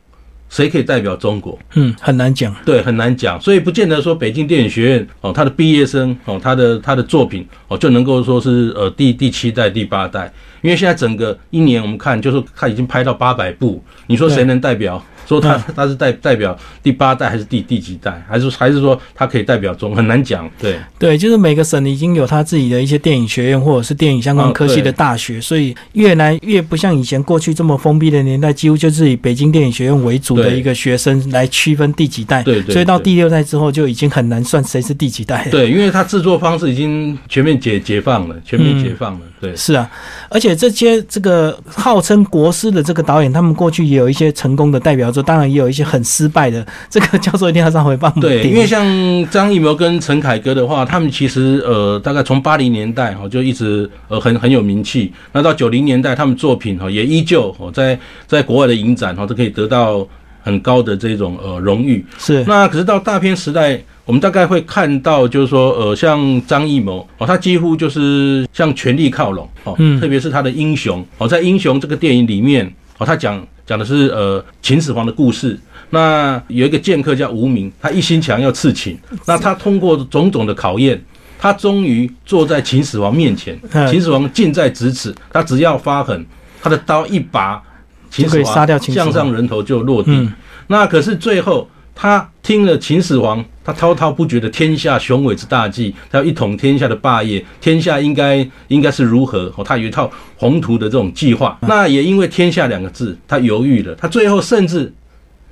[0.48, 1.58] 谁可以代表中国？
[1.74, 2.54] 嗯，很难讲。
[2.64, 3.40] 对，很难讲。
[3.40, 10.32] 所以不见得说北京电影学院哦，他的毕业生哦，他的他的作品哦，就能够说是呃第第七代、第八代。
[10.62, 15.04] 因为现在整个一年我们看，就是他已经拍到八百部，你说谁能代表？
[15.26, 20.48] 说他他是代代表第八代还是第第几代，还是还是说他可以代表中很难讲。
[20.58, 32.42] 对对，就是每个省已经有他自己的一些电影学院或者是电影相关科系的大学，所以越来越不像以前过去这么封闭的年代，几乎就是以北京电影学院为主的一个学生来区分第几代。
[32.44, 35.48] 对对，所以到第六代之后就已经很难算谁是第几代。
[35.50, 39.20] 对，因为他制作方式已经全面解解放了，全面解放了。
[39.38, 39.90] 对，是啊，
[40.30, 45.12] 而且这些这个号称国师的这个导演，他们过去也有一些成功的代表。
[45.22, 48.84] 当然也有一些很失败的，这个教授一定要上回帮对，因为像
[49.30, 55.12] 张艺谋跟陈凯歌的话，他们其实呃，大概从八零年代哈就一直呃很很有名气。
[55.32, 60.06] 那到九零年代，他们作品哈也依旧哦在在国外的影展哈都可以得到
[60.42, 62.04] 很高的这种呃荣誉。
[62.18, 62.44] 是。
[62.44, 72.66] 那可是到大片时代，我们大概会看到，就是说呃，像张艺谋哦，他几乎就是向权力靠拢哦，嗯，特别是他的英雄哦，在英雄这个电影里面
[72.98, 73.44] 哦，他讲。
[73.66, 75.58] 讲的是呃秦始皇的故事。
[75.90, 78.98] 那有一个剑客叫无名，他一心想要刺秦。
[79.26, 81.02] 那他通过种种的考验，
[81.38, 83.58] 他终于坐在秦始皇面前。
[83.90, 86.24] 秦始皇近在咫尺，他只要发狠，
[86.62, 87.62] 他的刀一拔，
[88.10, 90.30] 秦始皇项上人头就落地。
[90.68, 91.68] 那可是最后。
[91.96, 99.52] 他听了秦始皇他滔滔不绝的天下雄伟之大计，他要一统天下的霸业，天下应该应该是如何？
[99.56, 101.58] 哦，他有一套宏图的这种计划。
[101.62, 104.92] 那也因为“天下”两个字，他犹豫了，他最后甚至。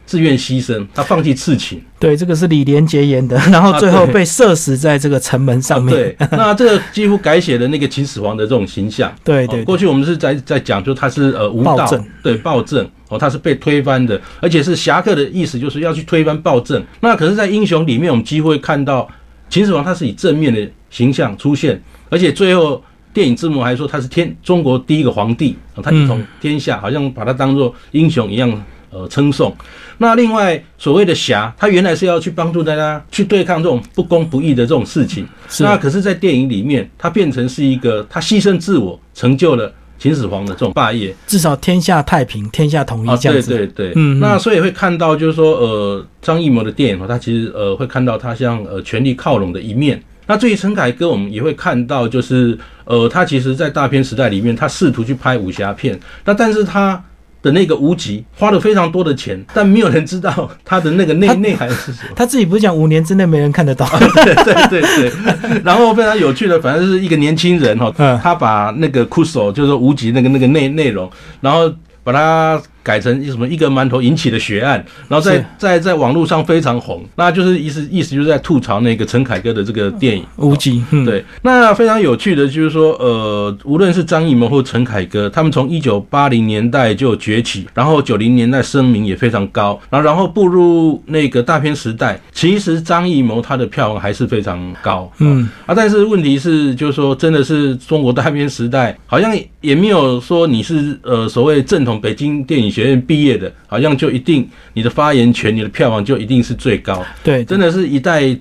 [0.07, 1.83] 自愿牺牲，他放弃刺秦。
[1.99, 5.95] 对，这个是李连杰演的，然后最后被射死在这个城门上面。
[5.95, 9.11] 对，那这个几乎改写了那个秦始皇的这种形象。
[9.25, 11.89] 对对，过去我们是在在讲，就他是呃无道，
[12.23, 16.85] 对暴政哦，他是被推翻的，而且是侠客的意思，就是要去推翻暴政。
[17.01, 19.09] 那可是，在英雄里面，我们几乎会看到
[19.49, 22.83] 秦始皇他是以正面的形象出现，而且最后
[23.15, 28.63] 电影字幕还说他是天中国第一个皇帝他一统天下，好像把他当做英雄一样。
[28.95, 29.53] 呃，称颂。
[29.99, 35.27] 那另外所谓的侠，他原来是要去帮助大家去对抗这种不公不义的这种事情。
[35.59, 41.15] 那可是，在电影里面，他变成是一个他牺牲自我，成就了秦始皇的这种霸业。
[41.27, 43.51] 至少天下太平，天下统一这样子。
[43.51, 44.21] 对对对，嗯。
[44.21, 50.01] 那所以会看到，就是说，呃，张艺谋的电影，他其实呃会看到他向呃权力靠拢的一面。
[50.27, 57.03] 那至于陈凯歌，我们也会看到，就是呃，他其实，在大片时代里面，他试图去拍武侠片，那但是他。
[57.45, 62.09] 的那个无极花了非常多的钱，但没有人知道他的那个内 内涵是什么。
[62.17, 63.87] 他自己不是讲五年之内没人看得到？
[64.25, 65.63] 对对对对。
[65.63, 71.09] 然后非常有趣的，反正是一个年轻人哈，他把那个酷手就是无极那个那个内内容，
[71.43, 71.71] 然后
[72.03, 80.85] 把它改成什么一个馒头引起的血案，然后在在在网络上非常红，那就是意思意思就是在吐槽那个陈凯歌的这个电影无极。
[81.05, 92.21] 对，那非常有趣的就是说，呃，无论是张艺谋或陈凯歌，他们从一九八零年代就崛起，然后九零年代声名也非常高，然后然后步入那个大片时代。
[92.33, 107.05] 其实张艺谋他的票房还是非常高，嗯啊，但是问题是就是说，真的是中国大片时代，好像也没有说你是呃所谓正统北京电影学院毕业的，好像就一定你的发言权、你的票房就一定是最高。
[107.23, 108.37] 对，真的是一代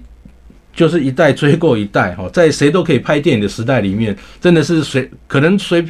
[0.76, 5.86] 就是一代追过一代哈，在谁都可以拍电影的时代里面，真的是谁可能谁。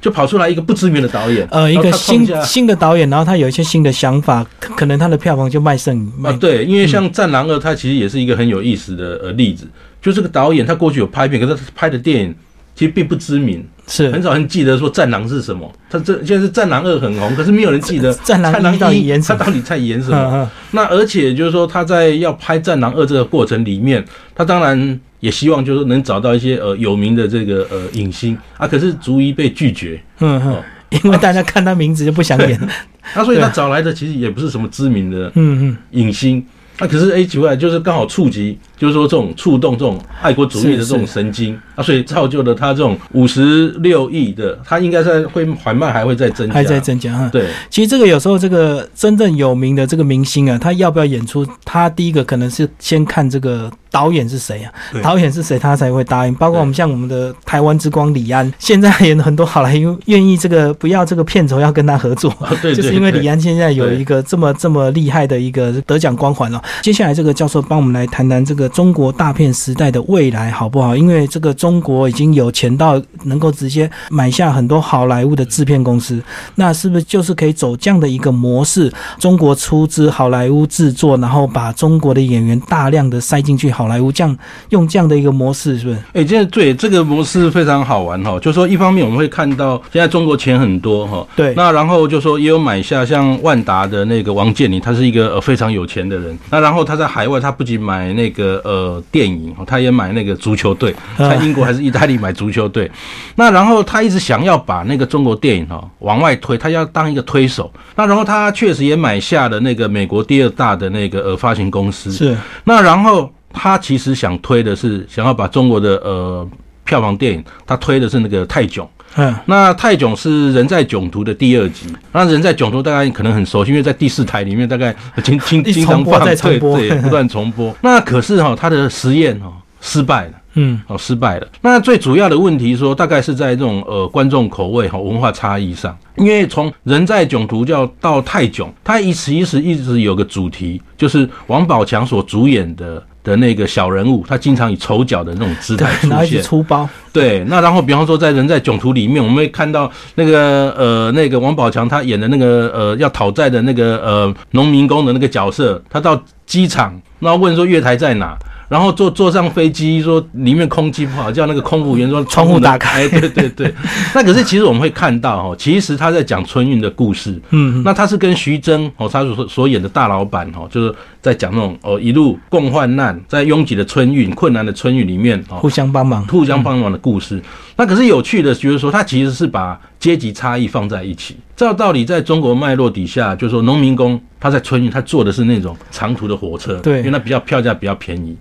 [0.00, 6.30] 就跑出来一个不知名的导演，呃，一个新新的导演，然后他有一些新的想法，可能他的票房就卖剩啊。
[6.34, 9.66] 对，因为像《战狼二》，它其实也是一个很有意思的呃例子，
[10.00, 12.32] 就这个导演他过去有拍片，可是他拍的电影
[12.78, 15.68] 其实并不知名，是很少人记得说《战狼》是什么。
[15.90, 20.48] 他这现在是《战狼二》很红，可是没有人记得《战狼一》到底演什么，他到底在演什么？
[20.70, 24.04] 那而且就是说他在要拍《战狼二》这个过程里面，
[24.36, 25.00] 他当然。
[25.20, 30.00] 也希望就是能找到一些呃有名的这个呃影星啊，可是逐一被拒绝。
[30.20, 32.56] 嗯哼，因为大家看他名字就不想演。
[33.02, 36.46] 他 所以他找来的其实也不是什么知名的嗯嗯影星。
[36.78, 37.10] 那可是
[37.40, 41.58] 怪，就是刚好触及，就是说这种触动这种爱国主义的这种神经。
[41.74, 47.28] 啊，所以造就了他这种五十六亿的，他应该在会缓慢还会再增加，还在增加哈。
[47.32, 56.34] 对，其实这个有时候这个真正有名的这个明星啊，他要不要演出，他第一个可能是先看这个导演是谁啊，导演是谁他才会答应。
[56.34, 66.60] 包括我们像我们的台湾之光李安，现在也很多好莱坞愿意这个不要这个片酬要跟他合作，就是因为李安现在有一个这么这么厉害的一个得奖光环了。
[66.82, 70.96] 接下来，这个教授帮我们来谈谈这个中国大片时代的未来，好不好？
[70.96, 76.22] 因为这个中国已经有钱到能够直接买下很多好莱坞的制片公司，
[76.56, 78.92] 那是不是就是可以走这样的一个模式？
[79.18, 84.36] 中国出资好莱坞制作，然后把中国的演员大量的塞进去好莱坞，这样
[84.68, 85.98] 用这样的一个模式，是不是？
[86.12, 96.98] 哎，现在对这个模式非常好玩哈，就说一方面我们会看到现在中国钱很多哈，对，那然后就说也有买下像万达的那个王健林，他是一个呃非常有钱的人，那然后他。
[96.98, 102.90] 在海外，他不仅买那个呃电影，他也买那个足球队，在英国还是意大利买足球队。
[103.36, 107.72] 那然后他一直想要把那个中国电影哈往外推，他要当一个推手。
[107.96, 112.10] 那然后他确实也买下了那个美国第二大的那个呃发行公司。
[112.12, 112.36] 是。
[112.64, 116.48] 那然后他其实想推的是想要把中国的呃
[116.84, 118.88] 票房电影，他推的是那个泰囧。
[119.18, 127.74] 嗯，那泰囧是人在囧途的第二集，那人在囧途大家可能很熟悉，因为在第四台里面大概经经经常放，对对，不断重播。
[127.82, 131.48] 那可是哈，他的实验哦失败了，嗯，哦失败了。
[131.60, 143.04] 那最主要的问题说，大概是在这种呃观众口味和文化差异上，因为从人在囧途叫到泰囧，它一直一直一直有个主题，就是王宝强所主演的。
[143.28, 146.88] 的那个小人物，他经常以丑角的那种姿态出现，粗包。
[147.12, 158.36] 对，那然后比方说，在《人在囧途》里面，我们会看到那个呃，那个王宝强他演的那个呃，要讨债的那个呃农民工的那个角色，他到机场，然后问说月台在哪？
[158.68, 163.08] 然后坐坐上飞机，说里面空气不好，叫那个空服员说窗户打开。
[163.08, 163.72] 对对对，
[164.14, 167.40] 那可是其实我们会看到哦，其实他在讲春运的故事。
[167.48, 170.94] 嗯，那他是跟徐峥哦，他所所演的大老板哦，就是
[171.28, 177.38] 在讲那种哦一路共患难，在拥挤的春运、困难的春运里面哦，互相帮忙、互相帮忙的故事。
[177.76, 181.36] 那可是有趣的，就是说他其实是把阶级差异放在一起。
[181.54, 188.34] 照道理，在中国脉络底下，就是说农民工他在春运，他坐的是那种长途的火车，对，因为他比较票价比较便宜。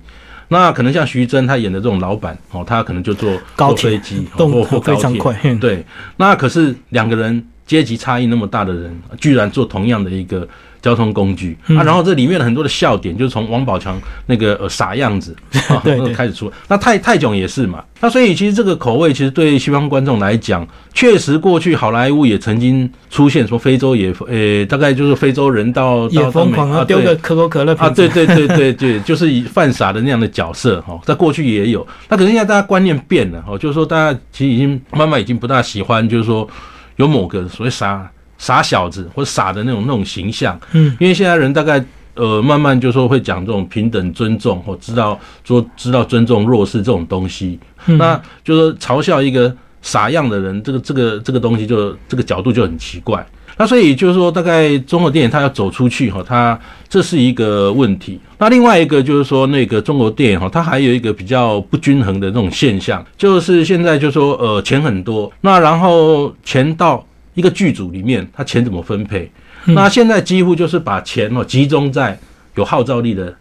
[0.48, 5.38] 那可能像徐峥他演的这种老板哦，他可能就坐高飞机，动作非常快。
[5.60, 5.84] 对，
[6.16, 10.48] 那可是两个人阶级差异那么大的人，居然坐同样的一个。
[10.88, 15.36] 交通工具啊，然后这里面的很多的笑点，就是从王宝强那个呃傻样子
[15.84, 16.50] 对开始出。
[16.70, 17.84] 那泰泰囧也是嘛。
[18.00, 31.86] 那所以其实这个口味，其实对西方观众来讲，确实过去好莱坞也曾经出现说非洲也呃，大概就是非洲人到也疯狂啊，丢个可口可乐啊，对对对对对，就是以犯傻的那样的角色哈，在过去也有。
[32.08, 36.48] 那可是现在大家观念变了哦，就是说大家其实已经慢慢已经不大喜欢，就是说
[36.96, 38.10] 有某个所谓傻。
[38.38, 53.26] 傻小子或者傻的那种那种形象，嗯，因为现在人大概呃慢慢就说会讲这种平等尊重或知道说知道尊重弱势这种东西，那就是嘲笑一个傻样的人，这个这个这个东西就这个角度就很奇怪。
[53.60, 58.20] 那所以就是说，大概中国电影它要走出去哈，它这是一个问题。
[58.38, 67.04] 那另外一个就是说，那个中国电影哈，它还有一个比较不均衡的这种现象，就是现在就说呃钱很多，那然后钱到。
[67.38, 69.30] 一个剧组里面，他钱怎么分配？
[69.66, 72.18] 那现在几乎就是把钱哦集中在
[72.56, 73.32] 有号召力的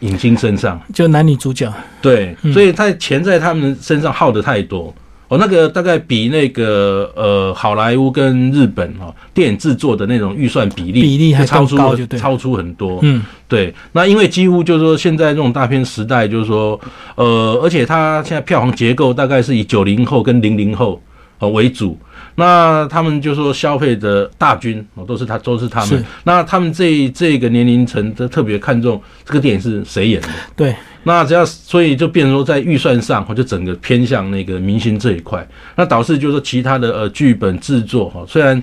[0.00, 1.72] 影星身上，就男女主角。
[2.02, 4.94] 对，所以他钱在他们身上耗的太多。
[5.28, 11.78] 哦，那个大概比那个呃好莱坞跟日本哦电影制作的那种预算比例比例还超出
[12.18, 13.00] 超出很多。
[13.02, 13.74] 嗯，对。
[13.92, 16.78] 那因为几乎就是说现在这种大片时代，就是说
[17.14, 21.02] 呃，而且它现在票房结构大概是以九零后跟零零后
[21.38, 21.98] 呃为主。
[22.36, 26.04] 那他们就说消费的大军哦，都是他，都是他们。
[26.22, 30.28] 那他们这这个年龄层都特别看重这个电影是谁演的。
[30.54, 30.74] 对。
[31.02, 35.46] 那只要所以就变成说在预算上，或就整个偏向那个明星这一块。
[35.76, 38.60] 那导致就是说其他的呃剧本制作哈，虽然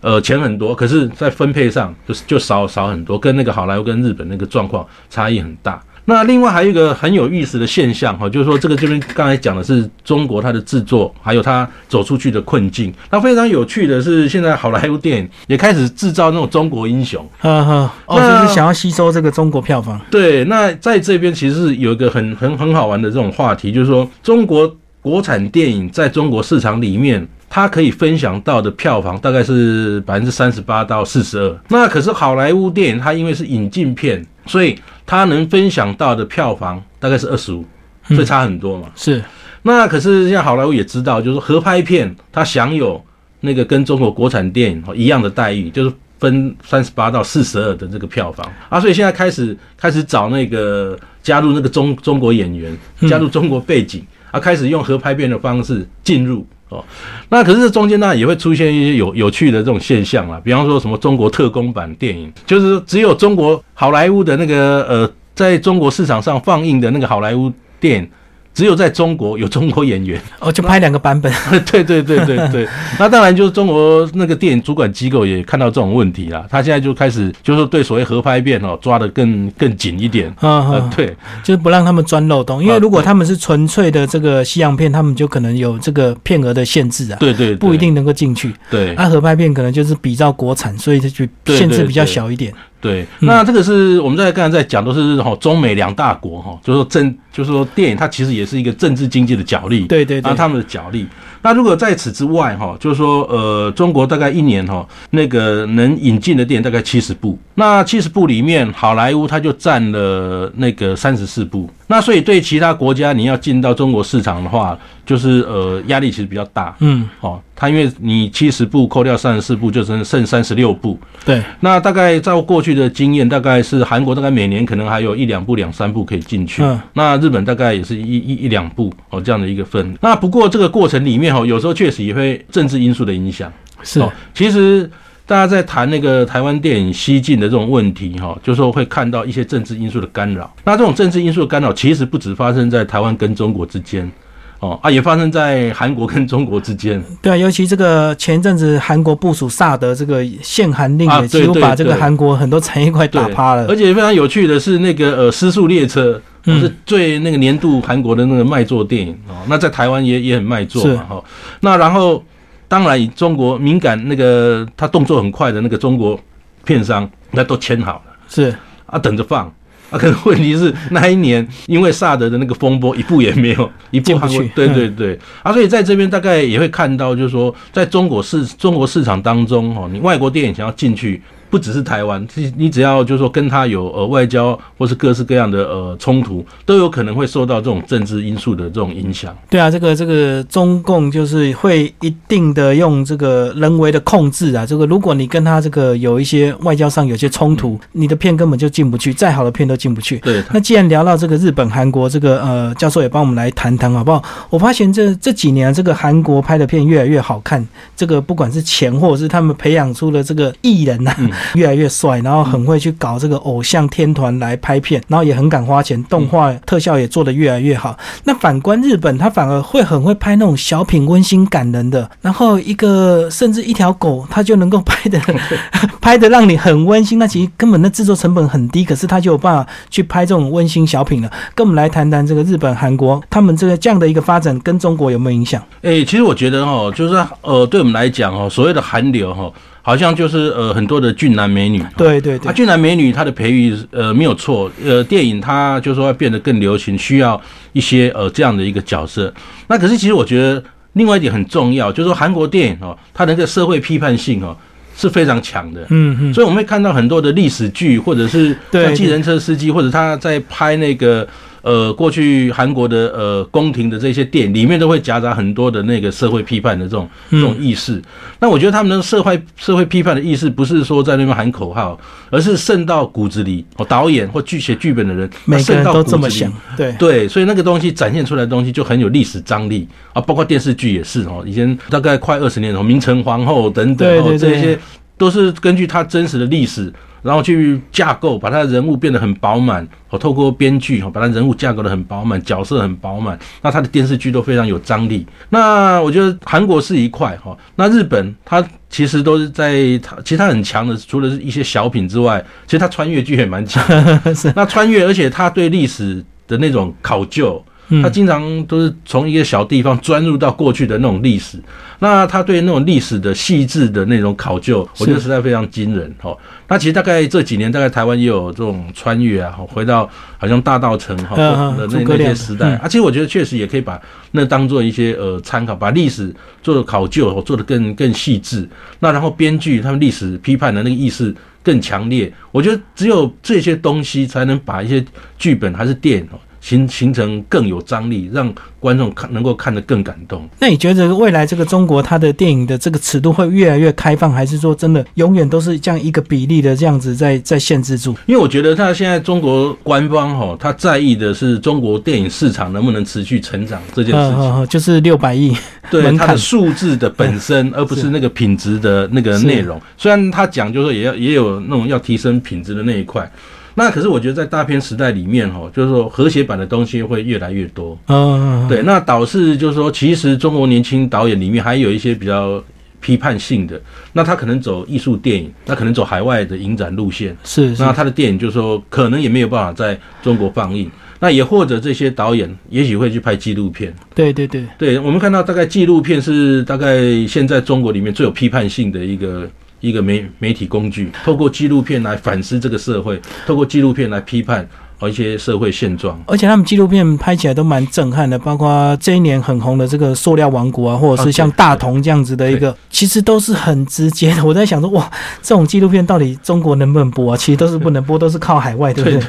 [0.00, 5.82] 呃钱很多，可是在分配上就是就少少很多，跟那个好莱坞跟日本那个状况差异很大。
[6.06, 12.94] 那另外还有一个很有意思的现象哈，就是说这个这边刚才讲的是中国它的制作，还有它走出去的困境。
[13.10, 20.00] 那非常有趣的是，现在好莱坞电影也开始制造那种中国英雄，哈哈，哦，就是想要吸收这个中国票房。
[20.10, 31.58] 对，那在这边其实是有一个很很很好玩的这种话题，就是说中国国产电影在中国市场里面，它可以分享到的票房大概是百分之三十八到四十二。
[31.68, 34.76] 那可是好莱坞电影它因为是引进片，所以
[35.06, 37.64] 它能分享到的票房大概是二十五，
[38.08, 38.88] 所以差很多嘛。
[38.96, 39.22] 是，
[39.62, 43.02] 那可是像好莱坞也知道，就是合拍片它享有
[43.40, 48.80] 那个跟中国国产电影一样的待遇，就是分三十八到四十二的这个票房啊。
[48.80, 52.76] 所以现在开始开始找那个加入那个中中国演员，
[53.08, 56.46] 加入中国背景啊，开始用合拍片的方式进入。
[56.68, 56.84] 哦，
[57.28, 68.08] 那可是中间呢也会出现一些有有趣的这种现象啦，比方说什么中国特工版电影，就是只有中国好莱坞的那个呃，在中国市场上放映的那个好莱坞电影。
[68.56, 71.30] 只有在中国有中国演员哦，就拍两个版本。
[71.66, 72.66] 对对对对对，
[72.98, 80.34] 那当然就是中国那个电影主管机构也看到这种问题了，他现在就开始就是对所谓合拍片哦抓的更更紧一点。
[80.40, 87.18] 啊，对，就是不让他们钻漏洞，因为如果他们是纯粹的这个西洋片，他们就可能有这个片额的限制啊。
[87.20, 88.54] 对对，不一定能够进去。
[88.70, 92.50] 对，那合拍片可能就是比照国产，所以它就限制比较小一点。
[92.86, 101.06] 对，那这个是我们在刚才在讲，都是哈中美两大国哈，就是说政，就是说电影它其实也是一个政治经济的角力，对对，啊他们的角力。
[101.46, 114.76] 那如果在此之外哈，就是说呃中国大概一年哈那个能引进的电影大概七十部，那七十部里面好莱坞它就占了那个三十四部，那所以对其他国家你要进到中国市场的话，
[115.06, 122.76] 就是呃压力其实比较大，嗯，哦，它因为你七十部扣掉三十四部，就剩剩三十六部，对，那大概照过去。
[122.76, 126.78] 的经验大概是韩国大概每年可能还有一两部两三部可以进去，嗯。
[126.92, 129.96] 那日本大概也是一一一两部哦这样的一个分。
[130.02, 133.52] 那不过这个过程里面哈，有时候确实也会政治因素的影响。
[133.82, 134.90] 是，其实
[135.26, 140.50] 大家在谈那个台湾电影西进的这种问题哈，就说会看到一些政治因素的干扰。
[140.64, 144.10] 那这种政治因素的干扰，其实不止发生在台湾跟中国之间。
[144.58, 147.00] 哦啊，也发生在韩国跟中国之间。
[147.20, 153.66] 对啊，尤其这个前一阵子韩国部署萨德这个限韩令，也几乎把这个韩国很多产业快打趴了。
[153.66, 156.14] 而且非常有趣的是，那个呃《失速列车》
[156.46, 159.34] 是最那个年度韩国的那个卖座电影哦。
[159.48, 161.24] 那在台湾也也很卖座嘛哈。
[161.60, 162.22] 那然后
[162.68, 166.18] 当然中国敏感那个他动作很快的那个中国
[166.64, 168.54] 片商，那都签好了，是
[168.86, 169.52] 啊，等着放。
[169.88, 174.48] 啊，可是问题是那一年因为萨德的那个风波，一部也没有， 一部不去。
[174.48, 181.22] 对对对，啊，所以在这边大概也会看到，就是说，在中国市中国市场当中，哦，你外国电影想要进去。
[181.56, 189.34] 不只是台湾，你你只要就是说跟他有呃外交或是各式各样的呃冲突，都有可能会受到这种政治因素的这种影响。
[189.48, 194.66] 对啊，这个这个中共就是会一定的用这个人为的控制啊。
[194.66, 200.18] 这个如果你跟他这个有一些外交上有些冲突，你的片根本就进不去，再好的片都进不去。
[200.18, 200.42] 对。
[200.52, 204.22] 那既然聊到这个日本、韩国，这个呃教授也帮我们来谈谈好不好？
[204.50, 211.16] 我发现这这几年这个韩国拍的片越来越好看，这个不管是钱或者是他们培养出了这个艺人呐。
[211.54, 217.96] 越来越帅，然后很会去搞这个偶像天团来拍片，然后也很敢花钱，动画特效也做得越来越好。
[218.24, 225.20] 那反观日本，他反而会很会拍那种小品、温馨感人的，然后一个甚至一条狗，他就能够拍的
[226.00, 227.18] 拍的让你很温馨。
[227.18, 231.30] 那其实根本那制作成本很低，可是他就有办法去拍这种温馨小品了。
[231.54, 235.62] 跟我们来谈谈这个日本、韩国他们这个这样的一个发展跟中国有没有影响？
[235.82, 239.50] 哎，其实我觉得哈，就是呃，对我们来讲哈，所谓的韩流哈。
[239.86, 247.40] 好像就是呃很多的俊男美女，对对对，啊俊男美女他的培育呃没有错，呃电影它就说要变得更流行，需要
[247.72, 249.32] 一些呃这样的一个角色。
[249.68, 250.60] 那可是其实我觉得
[250.94, 254.56] 另外一点很重要，就是说韩国电影哦，它的那个社会批判性哦
[254.96, 255.82] 是非常强的。
[255.90, 261.24] 嗯嗯，所以我们会看到很多的历史剧，或者是像计程车司机，或者他在拍那个。
[261.66, 268.00] 呃，过去韩国的呃宫廷的这些店里面都会夹杂很多的那个社会批判的这种这种意识。
[268.38, 271.98] 那我觉得他们的社会社会批判的意识不是说在那边喊口号，
[272.30, 273.66] 而是渗到骨子里。
[273.78, 276.48] 哦，导演或剧写剧本的人，每个人都这么想。
[276.76, 280.22] 对对，所以那个东西展现出来的东西就很有历史张力啊。
[280.22, 284.78] 包括电视剧也是哦，以前大概快二十年，明成皇后等等哦，这些
[285.18, 286.92] 都是根据他真实的历史。
[287.26, 289.86] 然后去架构，把他的人物变得很饱满。
[290.08, 293.36] 哦，透过编剧哈，把他人物架构的很饱满，角色很饱满。
[293.60, 295.26] 那他的电视剧都非常有张力。
[295.50, 303.84] 那我觉得韩国是一块哈，那日本它其实都是在它其实它很强的，除了是一些小品之外，其实它穿越剧也蛮强。
[304.54, 307.60] 那穿越，而且他对历史的那种考究。
[308.02, 311.56] 他经常都是从一个小地方钻入到过去的那种历史，
[312.00, 316.36] 那他对那种历史的细致的那种考究，我觉得实在非常惊人哈。
[316.68, 322.88] 那其实大概这几年，大概台湾也有这种穿越啊，回到好像大道城哈的那那些时代啊。
[322.88, 324.00] 其实我觉得确实也可以把
[324.32, 328.68] 那当做一些呃参考，把历史做的考究做的更更细致。
[328.98, 331.32] 那然后编剧他们历史批判的那个意识
[331.62, 332.32] 更强烈。
[332.50, 335.04] 我觉得只有这些东西才能把一些
[335.38, 336.28] 剧本还是电影。
[336.66, 340.48] 形形成更有张力，让观众看能够看得更感动。
[340.58, 348.16] 那你觉得未来这个中国它的电影的这个尺度会越来越开放，还是说真的永远都是这样一个比例的这样子在在限制住？
[348.26, 355.56] 因为我觉得他现在中国官方哈，他在意的是中国电影市场能不能持续成长这件事情，就是六百亿，
[355.88, 359.80] 对它的数字的本身， 而不是那个品质的那个内容。
[359.96, 363.30] 虽然他讲就是说也要也有那种要提升品质的那一块。
[363.78, 367.96] 那可是我觉得在大片时代里面哈，就是说和谐版的东西会越来越多。
[368.08, 372.64] 嗯，对，那导致就是说，其实中国年轻导演里面还有一些比较
[373.02, 373.78] 批判性的，
[374.14, 377.36] 那他可能走艺术电影，那可能走海外的影展路线。
[377.44, 380.90] 是，那他的电影就是说可能也没有办法在中国放映。
[381.20, 383.94] 那也或者这些导演也许会去拍纪录片。
[384.14, 386.98] 对对对，对我们看到大概纪录片是大概
[387.28, 389.46] 现在中国里面最有批判性的一个。
[389.80, 394.68] 一个媒媒体工具，透过纪录片来反思这个社会，透过纪录片来批判。
[394.98, 404.44] 和一些社会现状，而且他们纪录片拍起来都蛮震撼的，包括这一年很红的这个《塑料王国》啊，或者是像《大同》这样子的一个，其实都是很直接的。
[404.44, 405.10] 我在想说，哇，
[405.42, 407.36] 这种纪录片到底中国能不能播啊？
[407.36, 409.20] 其实都是不能播，都是靠海外，对不对？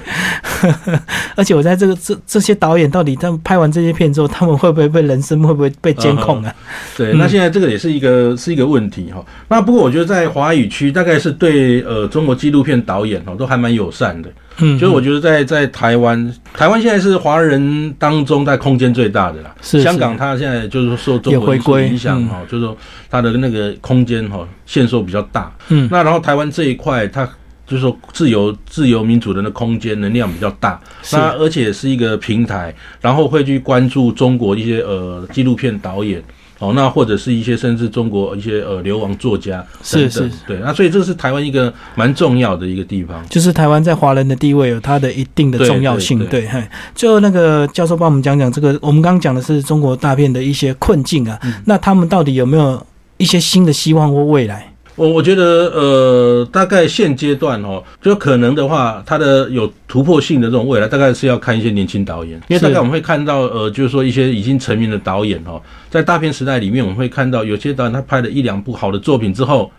[1.35, 6.55] 而且我在这个这这些导演到底他们拍完这些片之后，他们会不会被人生会不会被监控啊？
[6.95, 9.23] 对，那现在这个也是一个是一个问题哈。
[9.49, 14.29] 那不过我觉得在华语区，大概是对呃中国纪录片导演哦都还蛮友善的。
[14.59, 19.53] 嗯，就是我觉得在在台湾，台湾现在是华人当中在空间最大的啦。
[19.61, 22.75] 是香港，它现在就是受中国影响哈，就是说
[23.09, 25.51] 它的那个空间哈限缩比较大。
[25.69, 27.25] 嗯，那然后台湾这一块，它
[27.67, 30.79] 就是说自由自由民主的那空间能量比较大，
[31.11, 36.23] 那而且是一个平台，然后会去关注中国一些呃纪录片导演。
[36.59, 46.47] 哦，那或者是一些甚至中国一些呃流亡作家，是是，对，那所以这是台湾一个蛮重要的一个地方，就是台湾在华人的地位有它的一定的重要性，对。
[46.95, 52.83] 最后那个教授帮我们讲讲这个，我们刚刚讲的是中国大片的一些困境啊，那他们到底有没有
[53.17, 54.73] 一些新的希望或未来？
[54.97, 55.43] 我我觉得，
[55.73, 69.71] 呃，大概现阶段哦，就可能的话，它的有突破性的这种未来，大概是要看一些年轻导演，因为大概我们会看到，呃，就是说一些已经成名的导演哦，在大片时代里面，我们会看到有些导演他拍了一两部好的作品之后，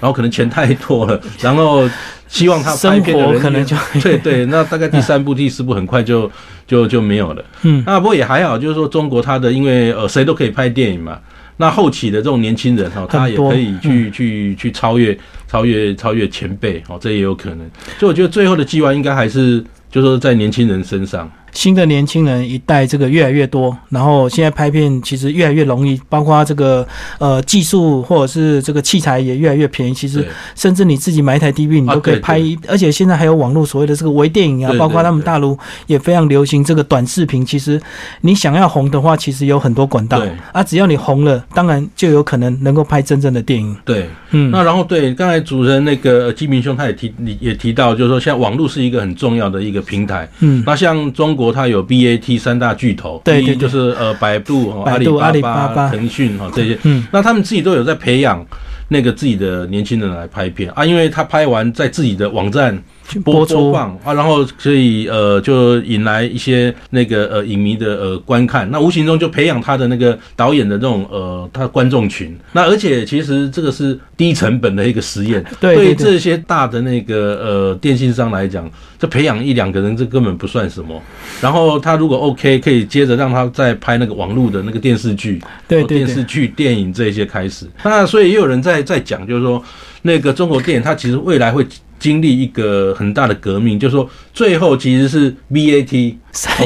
[0.00, 1.88] 然后可能钱太多了， 然后
[2.28, 6.30] 希望他拍片的人可能就对对，那大概第三部、 第四部很快就
[6.66, 7.42] 就就没有了。
[7.62, 11.18] 嗯，那不过也还好，就是说中国它的，因为呃谁都可以拍电影嘛。
[11.58, 17.70] 那后起的这种年轻人哈，他也可以去去去超越超越超越前辈哦，这也有可能。
[17.98, 21.30] 所以我觉得最后的计划应该还是就是说在年轻人身上。
[21.52, 26.86] 新的年轻人一代这个越来越多，然后现在拍片其实越来越容易，包括这个
[27.18, 29.94] 呃技术或者是这个器材也越来越便宜。
[29.94, 32.40] 其实甚至你自己买一台 DV，你都可以拍。
[32.68, 37.44] 而且现在还有网络所谓的这个微电影啊，包括他们大陆也非常流行这个短视频。
[37.44, 37.80] 其实
[38.20, 40.22] 你想要红的话，其实有很多管道
[40.52, 40.62] 啊。
[40.62, 43.76] 只要你红了，当然就有可能能够拍真正的电影。
[43.84, 44.50] 对，嗯。
[44.50, 50.28] 那然后对刚才主持人那个金明兄他也提也提到，就是说现在网络是一个很重要的一个平台。
[50.40, 50.62] 嗯。
[50.66, 51.48] 那像中国。
[51.52, 58.46] 它有 BAT 三大巨头，对对，就是呃百度、百度阿里巴巴、腾讯哈这些，嗯，那他们自己都有在培养
[58.88, 62.78] 那个自己的年轻人来拍片啊，因为他拍完在自己的网站
[63.24, 72.36] 播播放啊，然后所以呃就引来一些那个呃影迷的呃观看，那无形中就培养他的那个导演的这种呃他观众群。
[72.52, 81.00] 那而且其实这个是低成本的一个实验， 对这些大的那个呃电信商来讲，这培养一两个人这根本不算什么。
[81.40, 87.66] 然后他如果 OK，可以接着让他再拍那个网络的那个电视剧，对电视剧、电影这些开始。
[87.82, 89.62] 那所以也有人在在讲，就是说
[90.02, 91.66] 那个中国电影它其实未来会。
[91.98, 96.14] 经历一个很大的革命，就是说最后其实是 VAT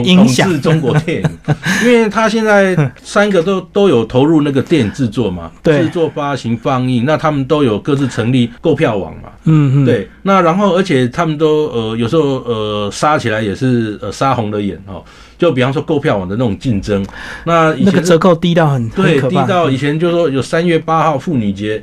[0.05, 1.31] 统治中国电影，
[1.85, 15.03] 因为他现在三个都都有投入那个电影制作嘛， 制作、发行、放映，那他们都有各自成立购票网嘛，嗯嗯，对，那然后而且他们都呃有时候呃杀起来也是呃杀红了眼哦，
[15.39, 17.05] 就比方说购票网的那种竞争，
[17.45, 21.83] 那那个折扣低到很对，低到以前就说有三月八号妇女节，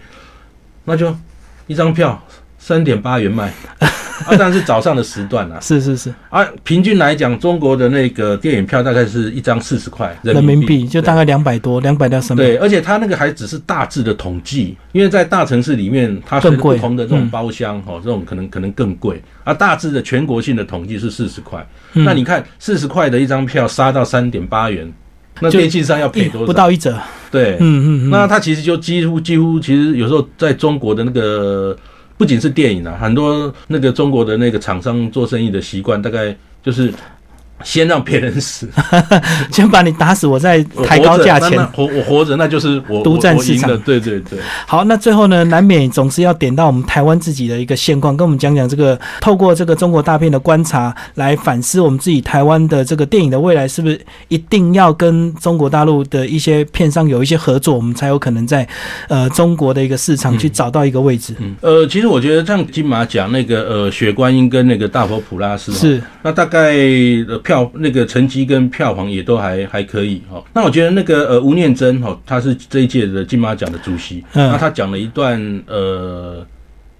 [0.85, 1.15] 那就
[1.67, 2.21] 一张票。
[2.59, 12.43] 三点八元卖， 啊，但是早上的时段啊， 是是是，啊，平均来讲，中国的那个电影票大概是一张四十块人民币，就大概两百多，两百到三百。
[12.43, 19.21] 对，而且它那个还只是大致的统计，因为在大城市里面，它是不同的这种包厢，哦，这种可能可能更贵。
[19.45, 24.91] 啊，大致的全国性的统计是四十块，那你看四十块的一张票杀到三点八元，
[25.39, 26.45] 那电信商要赔多少？
[26.45, 26.99] 不到一折。
[27.31, 31.73] 对，嗯嗯，那它其实就几乎几乎，其实有时候在中国的那个。
[32.19, 36.93] 不仅是电影啊，很多那个中国的那个厂商做生意的习惯，大概就是。
[37.63, 38.67] 先让别人死，
[39.51, 41.59] 先把你打死，我再抬高价钱。
[41.67, 43.69] 活我活着，那就是我独占市场。
[43.81, 44.39] 对对对。
[44.65, 53.99] 好，那最后呢，难免总是要点到我们台湾自己的一个现况，跟我们讲讲这个，透过这个中国大片的观察来反思我们自己台湾的这个电影的未来，是不是
[54.29, 58.65] 一定要跟中国大陆的一些片商有一些合作，我们才有可能在
[59.09, 61.35] 呃中国的一个市场去找到一个位置？
[61.39, 66.73] 嗯，呃，其实我觉得像金马奖那个呃雪观音跟那个大佛普拉斯是，那大概
[67.27, 67.37] 呃。
[67.49, 70.43] 票那个成绩跟票房也都还还可以哈。
[70.53, 76.45] 那我觉得那个呃吴念真哈，他是这一届的金马奖的主席，嗯那他讲了一段呃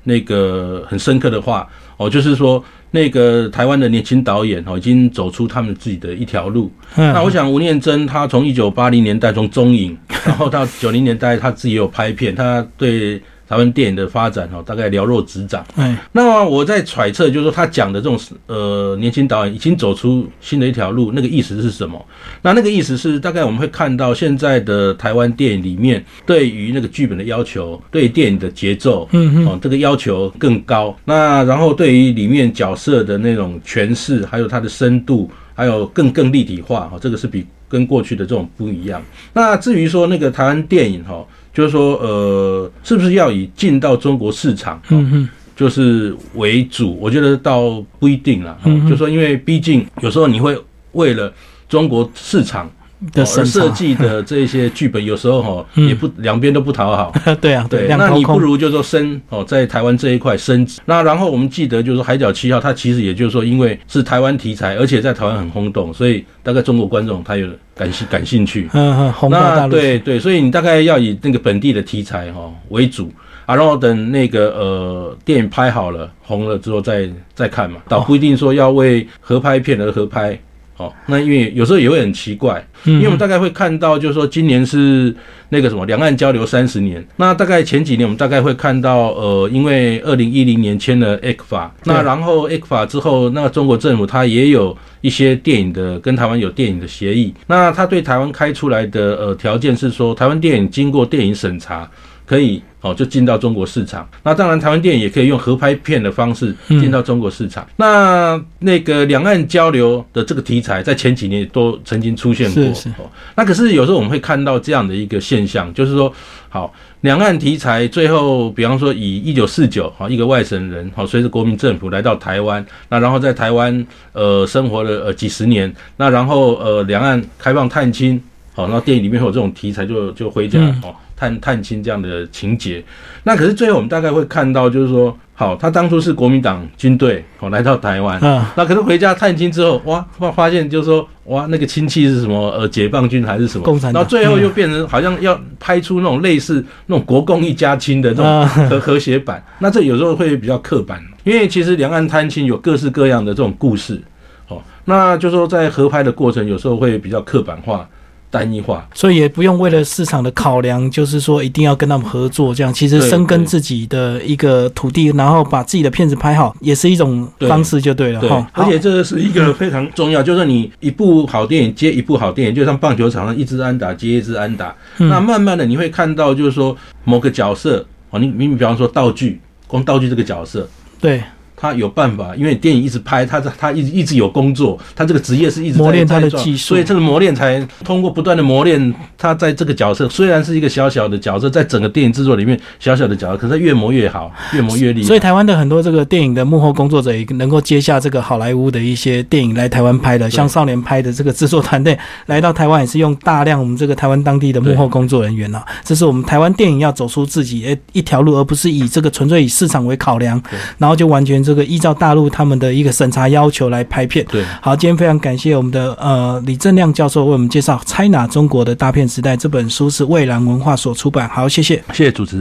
[0.04, 6.72] 那个很深刻的话哦，就是说那个台湾的年轻导演哦，已经走出他们自己的一条路。
[6.96, 9.96] 嗯那我想吴念真他从一九八零年代从中影，
[10.26, 13.22] 然后到九零年代他自己有拍片，他对。
[13.50, 15.66] 台湾电影的发展哈，大概了若指掌。
[15.76, 22.00] 哎，那么我在揣测，就是说他讲的这种呃年轻导演已经走出新的一条路，那个意思是什么？
[22.44, 30.96] 那那个意思是，大概我们会看到现在的台湾电影里面，对于那个剧本的要求，对电影的节奏，嗯嗯，这个要求更高。
[31.04, 39.02] 那然后对于里面角色的那种诠释，还有它的深度，还有更更立体化，哈，这个是比跟过去的这种不一样。
[39.34, 41.26] 那至于说那个台湾电影，哈。
[41.60, 46.98] 就是说，呃，是不是要以进到中国市场，嗯嗯，就是为主？
[47.02, 48.58] 我觉得倒不一定啦。
[48.64, 50.58] 嗯，就说因为毕竟有时候你会
[50.94, 51.34] 为了
[51.68, 52.72] 中国市场
[53.16, 57.14] 而设计的这些剧本，有时候哈也不两边都不讨好。
[57.40, 60.82] 对啊，对，那你不如就说升哦，在台湾这一块升值。
[60.86, 67.48] 那然后我们记得就是说《海角七号》，它其实也就是说，因为是台湾题材，而且在台湾很轰动，所以大概中国观众他有。
[67.76, 73.10] 感兴感兴趣，嗯嗯，那对对，所以你大概要以那个本地的题材哈为主
[73.46, 80.38] 啊，然后等那个呃电影拍好了红了之后再再看嘛，倒不一定说要为合拍片而合拍。
[80.80, 85.14] 哦，那因为有时候也会很奇怪，因为我们大概会看到，就是说今年是
[85.50, 101.90] 那个什么两岸交流三十年，那大概前几年我们大概会看到，呃，因为二零一零年签了 A 克法，那然后 A 克法之后，那中国政府它也有一些电影的跟台湾有电影的协议，那他对台湾开出来的呃条件是说，台湾电影经过电影审查
[102.30, 102.62] 可以。
[102.82, 104.08] 哦，就进到中国市场。
[104.24, 107.68] 那当然，台湾电影也可以用合拍片的方式进到中国市场。
[107.76, 112.64] 那那个两岸交流的这个题材，在前几年都曾经出现过。
[112.64, 112.90] 是是。
[113.36, 116.10] 那可是有时候我们会看到这样的一个现象，就是说，
[116.48, 128.24] 好，两岸题材最后，比方说以一九四九，好，一个外省人，好，随着国民政府来到台湾，那然后在台湾呃生活了呃几十年，那然后呃两岸开放探亲，
[128.54, 130.96] 好，那电影里面会有这种题材，就就回家哦。
[131.20, 132.82] 探探亲这样的情节，
[133.24, 142.50] 那可是最后我们大概会看到，就是说，好，他当初是国民党军队哦来到台湾，嗯，那可是回家探亲之后，哇，发发现就是说，哇，那个亲戚是什么？
[142.52, 143.66] 呃，解放军还是什么？
[143.66, 144.02] 共产党。
[144.02, 154.02] 然后最后又变成好像要拍出那种类似那种国共一家亲的这种和和谐版，那这有时候会比较刻板，因为其实两岸探亲有各式各样的这种故事，
[154.48, 157.86] 哦，那就说在合拍的过程有时候会比较刻板化。
[158.32, 162.74] 单一化，所以也不用为了市场的考量，就是说一定要跟他们合作，这样。
[162.74, 168.48] 其实深耕自己的一个土地，然后把自己的片子拍好，也是一种方式，就对了哈。
[168.54, 180.68] 而且这个是一个非常重要，就是你一部好电影接一部好电影，就像棒球场上一支安打接一支安打，那慢慢的你会看到，就是说某个角色哦，你你比方说道具，光道具这个角色，
[181.02, 181.24] 对。
[181.60, 195.08] 他有办法，因为电影一直拍，他他一直一直有工作，他这个职业是一直磨练他的技术，所以这个磨练才通过不断的磨练，他在这个角色虽然是一个小小的角色，在整个电影制作里面小小的角色，可是越磨越好，越磨越厉害。
[195.08, 201.98] 所以台湾的很多这个电影的幕后工作者也能够接下这个好莱坞的一些电影来台湾拍的，像少年拍的这个制作团队
[202.28, 210.42] 来到台湾也是用大量我们这个台湾当地的幕后工作人员啊，这是我们台湾电影要走出自己诶一条路，而不是以这个纯粹以市场为考量，
[210.78, 212.30] 然后就完全这个依照大陆。
[212.30, 214.24] 他们的一个审查要求来拍片。
[214.30, 221.28] 对，好，今天非常感谢我们的呃李正亮教授为我们介绍《China 中国的大片时代》这本书是蔚蓝文化所出版。
[221.28, 222.38] 好，谢谢，谢谢主持。